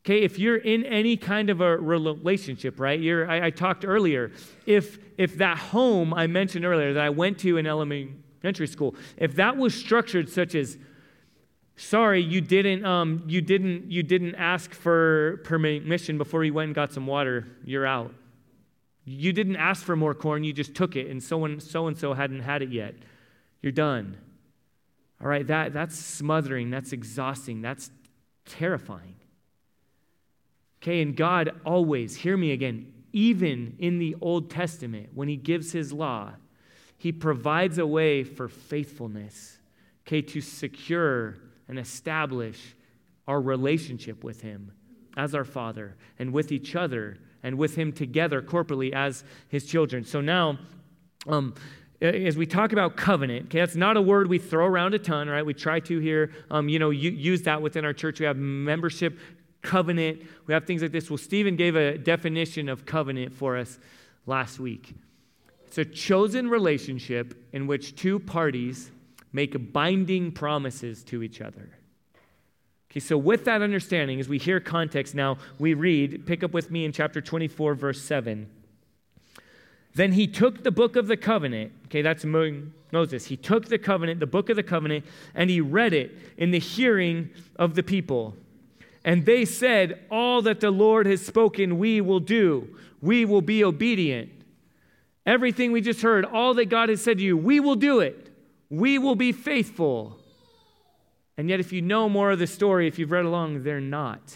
[0.06, 3.00] Okay, if you're in any kind of a relationship, right?
[3.00, 4.32] You're, I, I, talked earlier.
[4.66, 9.36] If if that home I mentioned earlier that I went to in elementary school, if
[9.36, 10.78] that was structured such as,
[11.76, 16.76] sorry, you didn't um, you didn't you didn't ask for permission before you went and
[16.76, 18.14] got some water, you're out.
[19.04, 21.98] You didn't ask for more corn, you just took it, and so and so and
[21.98, 22.96] so hadn't had it yet.
[23.62, 24.18] You're done.
[25.22, 27.92] All right, that that's smothering, that's exhausting, that's
[28.46, 29.16] terrifying.
[30.82, 35.72] Okay, and God always, hear me again, even in the Old Testament, when He gives
[35.72, 36.32] His law,
[36.98, 39.58] He provides a way for faithfulness,
[40.08, 41.38] okay, to secure
[41.68, 42.76] and establish
[43.28, 44.72] our relationship with Him
[45.18, 50.06] as our Father and with each other and with Him together corporately as His children.
[50.06, 50.60] So now,
[51.28, 51.56] um,
[52.02, 55.28] as we talk about covenant, okay, that's not a word we throw around a ton,
[55.28, 55.46] right?
[55.46, 58.22] We try to here, um, you know, use that within our church.
[58.22, 59.20] We have membership
[59.62, 60.22] covenant.
[60.48, 61.10] We have things like this.
[61.10, 63.80] Well, Stephen gave a definition of covenant for us
[64.26, 64.94] last week.
[65.68, 68.92] It's a chosen relationship in which two parties
[69.32, 71.70] make binding promises to each other.
[72.90, 76.72] Okay, so with that understanding, as we hear context now, we read, pick up with
[76.72, 78.50] me in chapter 24, verse 7.
[79.94, 81.72] Then he took the book of the covenant.
[81.86, 83.26] Okay, that's Moses.
[83.26, 86.60] He took the covenant, the book of the covenant, and he read it in the
[86.60, 88.36] hearing of the people.
[89.04, 92.76] And they said, All that the Lord has spoken, we will do.
[93.02, 94.32] We will be obedient.
[95.26, 98.30] Everything we just heard, all that God has said to you, we will do it.
[98.70, 100.20] We will be faithful.
[101.38, 104.36] And yet, if you know more of the story, if you've read along, they're not.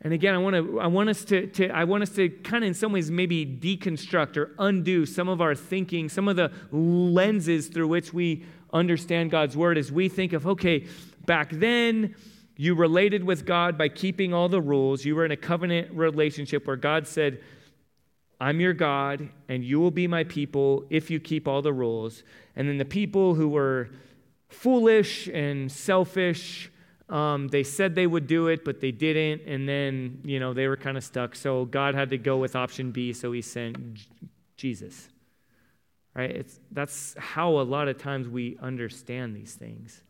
[0.00, 2.64] And again, I want to I want us to, to I want us to kind
[2.64, 6.50] of in some ways maybe deconstruct or undo some of our thinking, some of the
[6.72, 10.86] lenses through which we understand God's word as we think of, okay,
[11.24, 12.16] back then
[12.62, 15.04] you related with God by keeping all the rules.
[15.04, 17.40] You were in a covenant relationship where God said,
[18.40, 22.22] I'm your God, and you will be my people if you keep all the rules.
[22.54, 23.90] And then the people who were
[24.48, 26.70] foolish and selfish,
[27.08, 29.42] um, they said they would do it, but they didn't.
[29.44, 31.34] And then, you know, they were kind of stuck.
[31.34, 33.98] So God had to go with option B, so he sent
[34.56, 35.08] Jesus.
[36.14, 36.30] Right?
[36.30, 40.04] It's, that's how a lot of times we understand these things.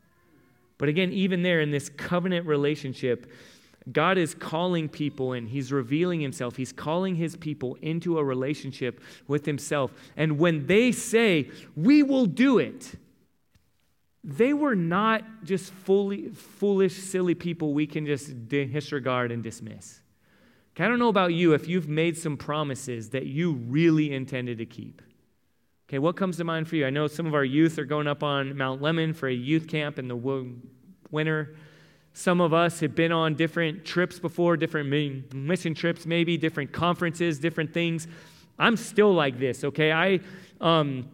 [0.79, 3.31] But again, even there in this covenant relationship,
[3.91, 6.57] God is calling people and He's revealing Himself.
[6.57, 9.93] He's calling His people into a relationship with Himself.
[10.17, 12.95] And when they say, We will do it,
[14.25, 20.01] they were not just fully, foolish, silly people we can just disregard and dismiss.
[20.79, 24.67] I don't know about you if you've made some promises that you really intended to
[24.67, 25.03] keep.
[25.93, 26.87] Okay, what comes to mind for you?
[26.87, 29.69] I know some of our youth are going up on Mount Lemmon for a youth
[29.69, 30.17] camp in the
[31.11, 31.55] winter.
[32.15, 37.39] Some of us have been on different trips before, different mission trips, maybe different conferences,
[37.39, 38.07] different things.
[38.59, 39.93] I'm still like this, okay?
[39.93, 40.21] I,
[40.63, 41.11] um,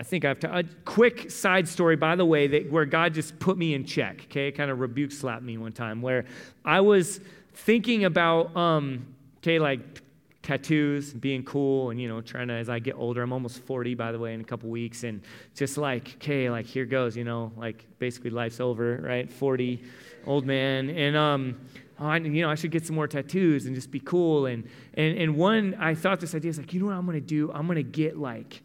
[0.00, 3.14] I think I have to, a quick side story, by the way, that where God
[3.14, 4.50] just put me in check, okay?
[4.50, 6.24] Kind of rebuke slapped me one time where
[6.64, 7.20] I was
[7.54, 10.02] thinking about, um, okay, like
[10.46, 13.20] tattoos, being cool, and you know, trying to as I get older.
[13.20, 15.20] I'm almost 40, by the way, in a couple weeks, and
[15.56, 19.30] just like, okay, like here goes, you know, like basically life's over, right?
[19.30, 19.82] 40,
[20.24, 21.56] old man, and um,
[21.98, 24.46] oh, I, you know, I should get some more tattoos and just be cool.
[24.46, 27.20] And and and one, I thought this idea is like, you know what I'm gonna
[27.20, 27.50] do?
[27.52, 28.62] I'm gonna get like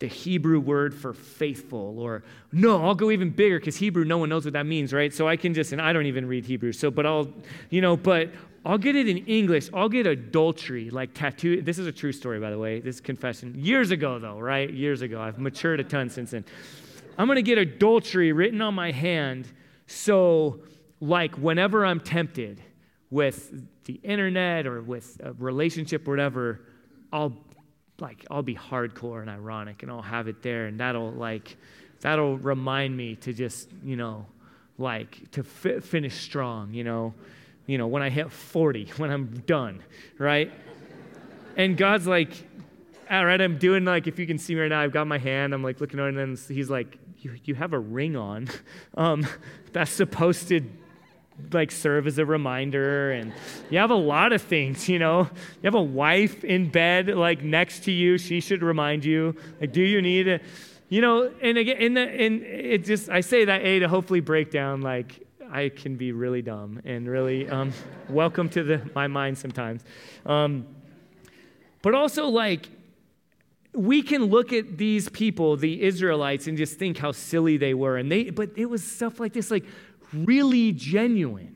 [0.00, 2.22] the Hebrew word for faithful, or
[2.52, 5.14] no, I'll go even bigger because Hebrew, no one knows what that means, right?
[5.14, 7.32] So I can just, and I don't even read Hebrew, so, but I'll,
[7.70, 8.30] you know, but
[8.66, 9.68] I'll get it in English.
[9.74, 11.60] I'll get adultery, like tattoo.
[11.60, 12.80] This is a true story, by the way.
[12.80, 13.54] This is confession.
[13.58, 14.72] Years ago, though, right?
[14.72, 15.20] Years ago.
[15.20, 16.46] I've matured a ton since then.
[17.18, 19.48] I'm going to get adultery written on my hand.
[19.86, 20.60] So,
[21.00, 22.62] like, whenever I'm tempted
[23.10, 23.52] with
[23.84, 26.60] the internet or with a relationship or whatever,
[27.12, 27.36] I'll
[28.00, 31.56] like I'll be hardcore and ironic and I'll have it there and that'll like
[32.00, 34.26] that'll remind me to just, you know,
[34.78, 37.14] like to fi- finish strong, you know
[37.66, 39.82] you know, when I hit 40, when I'm done,
[40.18, 40.52] right?
[41.56, 42.30] and God's like,
[43.10, 45.18] all right, I'm doing like, if you can see me right now, I've got my
[45.18, 48.48] hand, I'm like looking on, and he's like, you, you have a ring on.
[48.96, 49.26] Um,
[49.72, 50.60] that's supposed to
[51.52, 53.32] like serve as a reminder and
[53.70, 57.42] you have a lot of things you know you have a wife in bed like
[57.42, 60.40] next to you she should remind you like do you need a
[60.88, 64.20] you know and again in the and it just i say that a to hopefully
[64.20, 67.72] break down like I can be really dumb and really um,
[68.08, 69.84] welcome to the, my mind sometimes.
[70.26, 70.66] Um,
[71.80, 72.68] but also, like,
[73.72, 77.96] we can look at these people, the Israelites, and just think how silly they were.
[77.98, 79.64] And they, but it was stuff like this, like
[80.12, 81.53] really genuine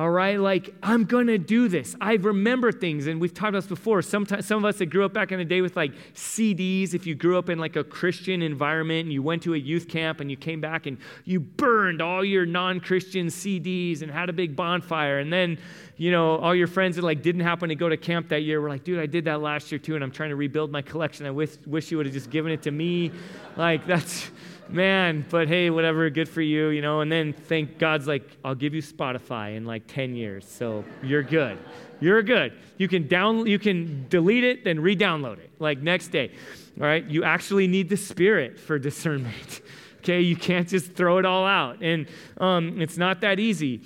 [0.00, 0.40] all right?
[0.40, 1.94] Like, I'm gonna do this.
[2.00, 4.00] I remember things, and we've talked about this before.
[4.00, 7.06] Sometimes, some of us that grew up back in the day with like CDs, if
[7.06, 10.20] you grew up in like a Christian environment and you went to a youth camp
[10.20, 10.96] and you came back and
[11.26, 15.58] you burned all your non Christian CDs and had a big bonfire, and then,
[15.98, 18.58] you know, all your friends that like didn't happen to go to camp that year
[18.62, 20.80] were like, dude, I did that last year too, and I'm trying to rebuild my
[20.80, 21.26] collection.
[21.26, 23.12] I wish, wish you would have just given it to me.
[23.54, 24.30] Like, that's
[24.72, 27.00] man, but hey, whatever, good for you, you know.
[27.00, 30.46] And then thank God's like, I'll give you Spotify in like 10 years.
[30.46, 31.58] So you're good.
[32.00, 32.52] You're good.
[32.78, 36.32] You can down you can delete it, then re-download it, like next day.
[36.80, 37.04] All right.
[37.04, 39.60] You actually need the spirit for discernment.
[40.00, 41.82] Okay, you can't just throw it all out.
[41.82, 42.06] And
[42.38, 43.82] um, it's not that easy.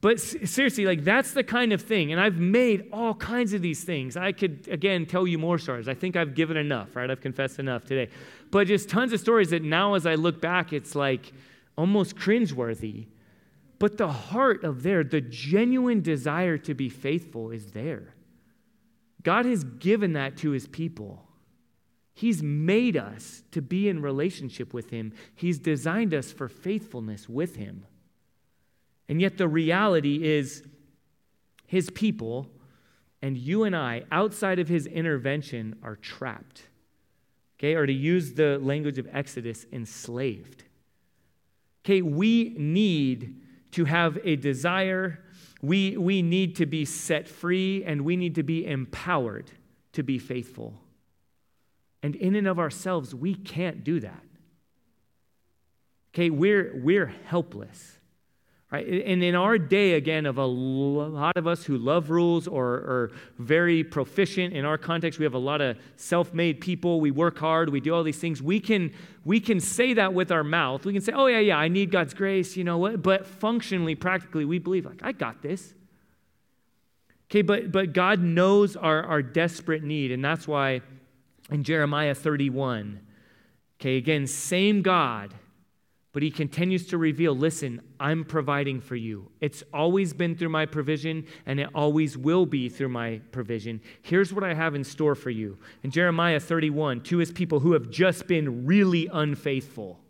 [0.00, 2.10] But seriously, like that's the kind of thing.
[2.12, 4.16] And I've made all kinds of these things.
[4.16, 5.86] I could, again, tell you more stories.
[5.86, 7.10] I think I've given enough, right?
[7.10, 8.10] I've confessed enough today
[8.50, 11.32] but just tons of stories that now, as I look back, it's like
[11.76, 13.06] almost cringeworthy.
[13.78, 18.14] But the heart of there, the genuine desire to be faithful is there.
[19.22, 21.24] God has given that to his people.
[22.14, 27.56] He's made us to be in relationship with him, he's designed us for faithfulness with
[27.56, 27.86] him.
[29.08, 30.64] And yet, the reality is,
[31.66, 32.50] his people
[33.20, 36.67] and you and I, outside of his intervention, are trapped
[37.58, 40.64] okay, or to use the language of Exodus, enslaved.
[41.84, 43.40] Okay, we need
[43.72, 45.20] to have a desire,
[45.60, 49.50] we, we need to be set free, and we need to be empowered
[49.92, 50.74] to be faithful.
[52.02, 54.22] And in and of ourselves, we can't do that.
[56.14, 57.97] Okay, we're, we're helpless.
[58.70, 58.86] Right?
[58.86, 63.10] And in our day, again, of a lot of us who love rules or are
[63.38, 67.00] very proficient in our context, we have a lot of self made people.
[67.00, 68.42] We work hard, we do all these things.
[68.42, 68.92] We can,
[69.24, 70.84] we can say that with our mouth.
[70.84, 73.02] We can say, oh, yeah, yeah, I need God's grace, you know what?
[73.02, 75.72] But functionally, practically, we believe, like, I got this.
[77.30, 80.12] Okay, but, but God knows our, our desperate need.
[80.12, 80.82] And that's why
[81.50, 83.00] in Jeremiah 31,
[83.80, 85.32] okay, again, same God
[86.18, 89.30] but he continues to reveal listen, I'm providing for you.
[89.40, 93.80] It's always been through my provision, and it always will be through my provision.
[94.02, 95.58] Here's what I have in store for you.
[95.84, 100.00] In Jeremiah 31, to his people who have just been really unfaithful.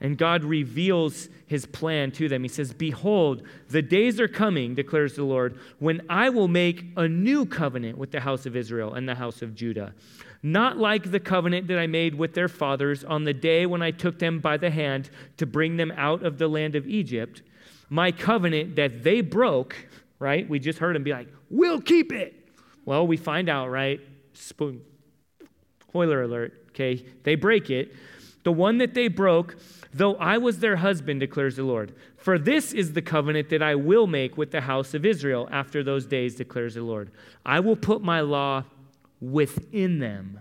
[0.00, 2.42] And God reveals his plan to them.
[2.42, 7.06] He says, Behold, the days are coming, declares the Lord, when I will make a
[7.06, 9.94] new covenant with the house of Israel and the house of Judah
[10.42, 13.90] not like the covenant that I made with their fathers on the day when I
[13.90, 17.42] took them by the hand to bring them out of the land of Egypt,
[17.90, 19.76] my covenant that they broke,
[20.18, 20.48] right?
[20.48, 22.34] We just heard him be like, we'll keep it.
[22.84, 24.00] Well, we find out, right?
[24.32, 24.80] Spoon.
[25.88, 27.04] Spoiler alert, okay?
[27.24, 27.92] They break it.
[28.42, 29.56] The one that they broke,
[29.92, 31.94] though I was their husband, declares the Lord.
[32.16, 35.82] For this is the covenant that I will make with the house of Israel after
[35.82, 37.10] those days, declares the Lord.
[37.44, 38.64] I will put my law
[39.20, 40.40] within them,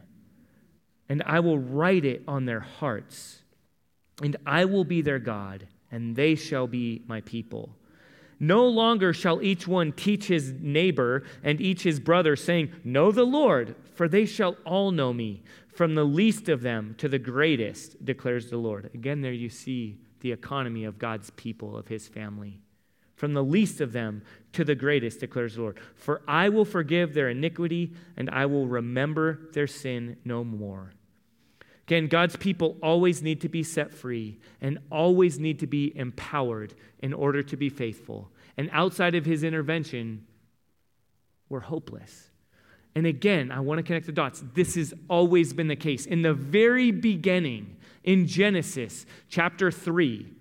[1.08, 3.42] and I will write it on their hearts,
[4.22, 7.76] and I will be their God, and they shall be my people.
[8.40, 13.26] No longer shall each one teach his neighbor and each his brother, saying, Know the
[13.26, 18.04] Lord, for they shall all know me, from the least of them to the greatest,
[18.06, 18.92] declares the Lord.
[18.94, 22.62] Again, there you see the economy of God's people, of his family.
[23.20, 24.22] From the least of them
[24.54, 25.78] to the greatest, declares the Lord.
[25.94, 30.94] For I will forgive their iniquity, and I will remember their sin no more.
[31.86, 36.76] Again, God's people always need to be set free and always need to be empowered
[37.00, 38.32] in order to be faithful.
[38.56, 40.26] And outside of his intervention,
[41.50, 42.30] we're hopeless.
[42.96, 44.42] And again, I want to connect the dots.
[44.54, 46.06] This has always been the case.
[46.06, 50.38] In the very beginning, in Genesis chapter 3,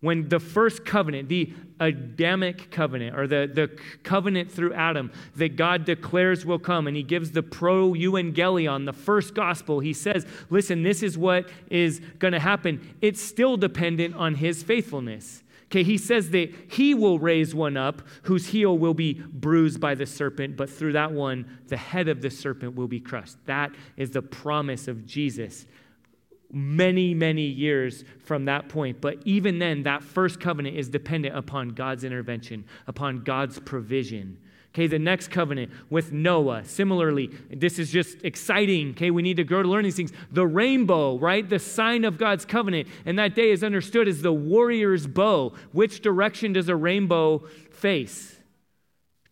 [0.00, 3.70] when the first covenant, the Adamic covenant, or the, the
[4.02, 8.92] covenant through Adam that God declares will come, and he gives the pro euangelion, the
[8.92, 12.94] first gospel, he says, listen, this is what is going to happen.
[13.02, 15.42] It's still dependent on his faithfulness.
[15.66, 19.94] Okay, he says that he will raise one up whose heel will be bruised by
[19.94, 23.36] the serpent, but through that one, the head of the serpent will be crushed.
[23.46, 25.66] That is the promise of Jesus
[26.52, 29.00] many, many years from that point.
[29.00, 34.38] But even then, that first covenant is dependent upon God's intervention, upon God's provision.
[34.72, 38.90] Okay, the next covenant with Noah, similarly, this is just exciting.
[38.90, 40.12] Okay, we need to grow to learn these things.
[40.30, 41.48] The rainbow, right?
[41.48, 42.86] The sign of God's covenant.
[43.04, 45.54] And that day is understood as the warrior's bow.
[45.72, 47.38] Which direction does a rainbow
[47.72, 48.39] face?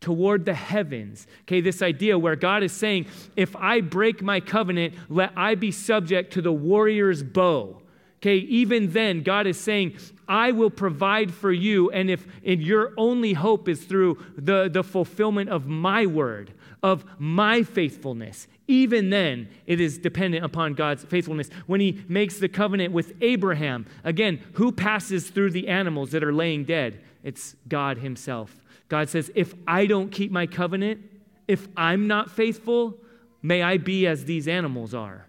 [0.00, 1.26] Toward the heavens.
[1.42, 5.70] Okay, this idea where God is saying, if I break my covenant, let I be
[5.70, 7.82] subject to the warrior's bow.
[8.18, 9.96] Okay, even then, God is saying,
[10.26, 14.82] I will provide for you, and if and your only hope is through the, the
[14.82, 21.48] fulfillment of my word, of my faithfulness, even then, it is dependent upon God's faithfulness.
[21.66, 26.32] When he makes the covenant with Abraham, again, who passes through the animals that are
[26.32, 27.00] laying dead?
[27.24, 28.54] It's God himself.
[28.88, 31.00] God says, If I don't keep my covenant,
[31.46, 32.98] if I'm not faithful,
[33.42, 35.26] may I be as these animals are.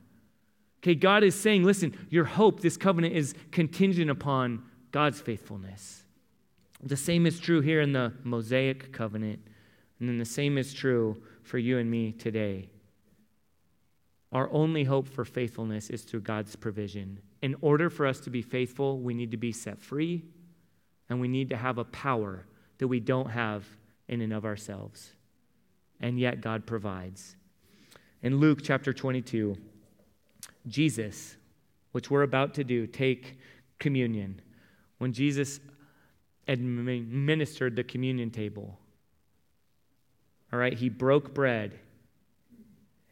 [0.80, 6.04] Okay, God is saying, listen, your hope, this covenant is contingent upon God's faithfulness.
[6.82, 9.42] The same is true here in the Mosaic covenant,
[10.00, 12.70] and then the same is true for you and me today.
[14.32, 17.20] Our only hope for faithfulness is through God's provision.
[17.42, 20.24] In order for us to be faithful, we need to be set free
[21.10, 22.46] and we need to have a power
[22.80, 23.66] that we don't have
[24.08, 25.14] in and of ourselves.
[26.02, 27.36] And yet God provides.
[28.24, 29.56] In Luke chapter 22,
[30.68, 31.36] Jesus,
[31.92, 33.38] which we're about to do, take
[33.80, 34.42] communion.
[34.98, 35.60] When Jesus
[36.48, 38.78] administered the communion table,
[40.52, 41.80] all right, he broke bread.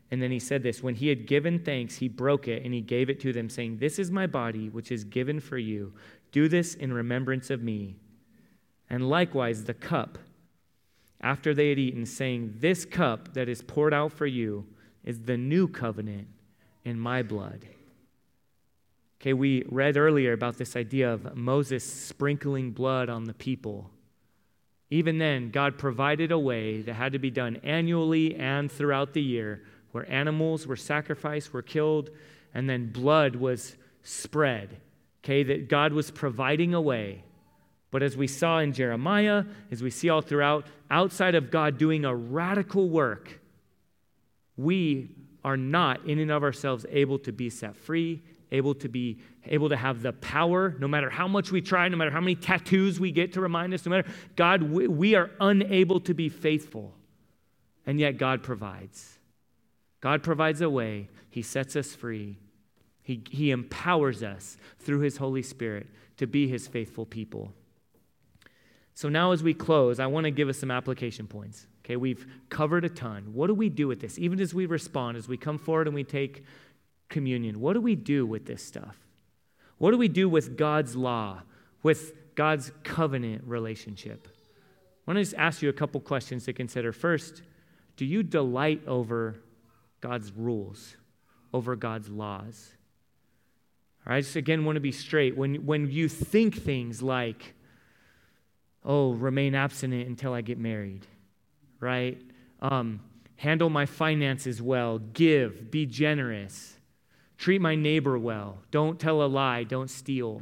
[0.09, 2.81] And then he said this when he had given thanks, he broke it and he
[2.81, 5.93] gave it to them, saying, This is my body, which is given for you.
[6.31, 7.97] Do this in remembrance of me.
[8.89, 10.17] And likewise, the cup,
[11.19, 14.65] after they had eaten, saying, This cup that is poured out for you
[15.03, 16.27] is the new covenant
[16.85, 17.65] in my blood.
[19.19, 23.89] Okay, we read earlier about this idea of Moses sprinkling blood on the people.
[24.89, 29.21] Even then, God provided a way that had to be done annually and throughout the
[29.21, 32.09] year where animals were sacrificed, were killed,
[32.53, 34.77] and then blood was spread.
[35.23, 37.23] Okay, that God was providing a way
[37.91, 42.05] but as we saw in Jeremiah, as we see all throughout, outside of God doing
[42.05, 43.39] a radical work,
[44.57, 45.09] we
[45.43, 48.21] are not in and of ourselves able to be set free,
[48.51, 51.95] able to be able to have the power, no matter how much we try, no
[51.95, 55.31] matter how many tattoos we get to remind us, no matter God, we, we are
[55.39, 56.93] unable to be faithful.
[57.85, 59.17] And yet God provides.
[60.01, 62.37] God provides a way, He sets us free.
[63.01, 67.53] He, he empowers us through His Holy Spirit to be His faithful people.
[68.97, 71.67] So now, as we close, I want to give us some application points.
[71.85, 73.31] Okay, we've covered a ton.
[73.31, 74.17] What do we do with this?
[74.17, 76.43] Even as we respond, as we come forward and we take
[77.07, 78.97] communion, what do we do with this stuff?
[79.77, 81.43] What do we do with God's law,
[81.83, 84.27] with God's covenant relationship?
[85.05, 86.91] I want to just ask you a couple questions to consider.
[86.91, 87.43] First,
[87.97, 89.35] do you delight over
[90.01, 90.95] God's rules,
[91.53, 92.71] over God's laws?
[94.07, 95.37] All right, I just again want to be straight.
[95.37, 97.53] When, when you think things like,
[98.87, 101.05] oh, remain abstinent until I get married,
[101.81, 102.19] right?
[102.61, 103.01] Um,
[103.35, 106.77] handle my finances well, give, be generous,
[107.37, 110.41] treat my neighbor well, don't tell a lie, don't steal.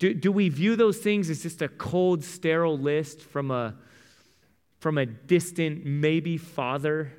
[0.00, 3.74] Do, do we view those things as just a cold, sterile list from a,
[4.80, 7.12] from a distant, maybe father?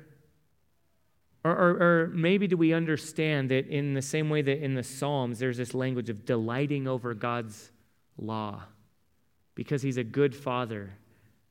[1.44, 4.82] Or, or, or, maybe do we understand that in the same way that in the
[4.82, 7.70] Psalms there's this language of delighting over God's
[8.18, 8.64] law?
[9.60, 10.90] Because He's a good Father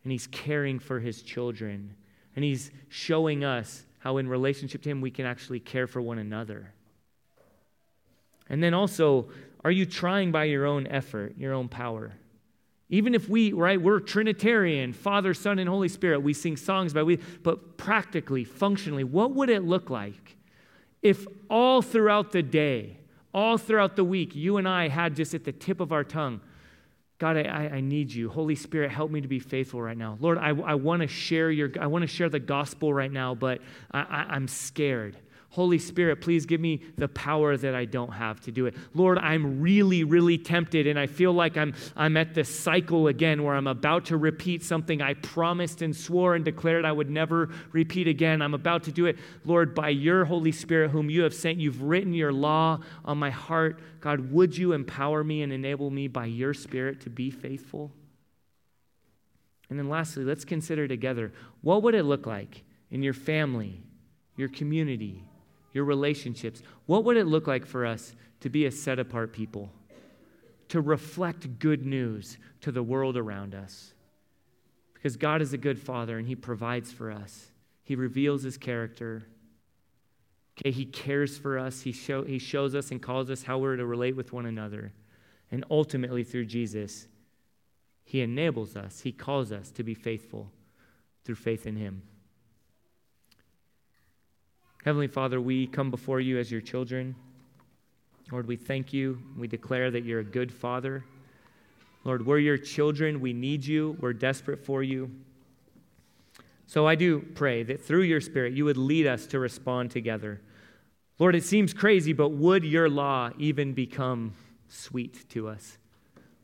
[0.02, 1.94] and He's caring for His children.
[2.36, 6.18] And He's showing us how, in relationship to Him, we can actually care for one
[6.18, 6.74] another.
[8.50, 9.30] And then also,
[9.64, 12.14] are you trying by your own effort, your own power?
[12.90, 17.04] Even if we, right, we're Trinitarian, Father, Son, and Holy Spirit, we sing songs by
[17.04, 20.36] we, but practically, functionally, what would it look like
[21.04, 22.98] if all throughout the day,
[23.36, 26.42] all throughout the week, you and I had just at the tip of our tongue,
[27.20, 28.30] God, I, I need you.
[28.30, 30.18] Holy Spirit, help me to be faithful right now.
[30.22, 33.36] Lord, I, I want to share your, I want to share the gospel right now,
[33.36, 33.60] but
[33.92, 35.18] I, I, I'm scared.
[35.52, 38.76] Holy Spirit, please give me the power that I don't have to do it.
[38.94, 43.44] Lord, I'm really, really tempted, and I feel like I'm, I'm at this cycle again
[43.44, 47.50] where I'm about to repeat something I promised and swore and declared I would never
[47.72, 48.44] repeat again.
[48.44, 49.18] I'm about to do it.
[49.44, 53.32] Lord, by your Holy Spirit, whom you have sent, you've written your law on my
[53.32, 53.80] heart.
[54.02, 57.92] God, would you empower me and enable me by your Spirit to be faithful?
[59.68, 61.32] And then lastly, let's consider together
[61.62, 63.82] what would it look like in your family,
[64.36, 65.24] your community,
[65.74, 66.62] your relationships.
[66.86, 69.72] What would it look like for us to be a set apart people?
[70.70, 73.94] To reflect good news to the world around us.
[74.94, 77.52] Because God is a good father and He provides for us,
[77.84, 79.26] He reveals His character.
[80.60, 81.82] Okay, he cares for us.
[81.82, 84.92] He, show, he shows us and calls us how we're to relate with one another.
[85.52, 87.08] And ultimately, through Jesus,
[88.04, 89.00] He enables us.
[89.00, 90.52] He calls us to be faithful
[91.24, 92.02] through faith in Him.
[94.86, 97.14] Heavenly Father, we come before you as your children.
[98.32, 99.22] Lord, we thank you.
[99.38, 101.04] We declare that you're a good Father.
[102.06, 103.20] Lord, we're your children.
[103.20, 103.98] We need you.
[104.00, 105.12] We're desperate for you.
[106.66, 110.40] So I do pray that through your Spirit, you would lead us to respond together.
[111.18, 114.34] Lord, it seems crazy, but would your law even become
[114.70, 115.78] sweet to us?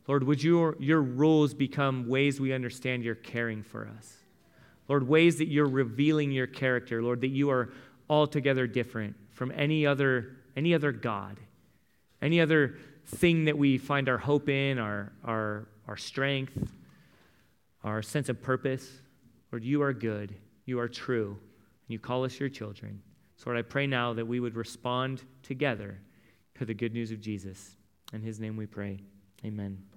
[0.08, 4.18] Lord, would your, your rules become ways we understand you're caring for us?
[4.90, 7.70] Lord, ways that you're revealing your character, Lord, that you are
[8.10, 11.40] altogether different from any other, any other God,
[12.22, 16.72] any other thing that we find our hope in, our, our, our strength,
[17.84, 18.90] our sense of purpose.
[19.52, 20.34] Lord, you are good,
[20.66, 23.02] you are true, and you call us your children.
[23.38, 26.00] So, Lord, I pray now that we would respond together
[26.56, 27.76] to the good news of Jesus.
[28.14, 29.00] In his name we pray.
[29.44, 29.95] Amen.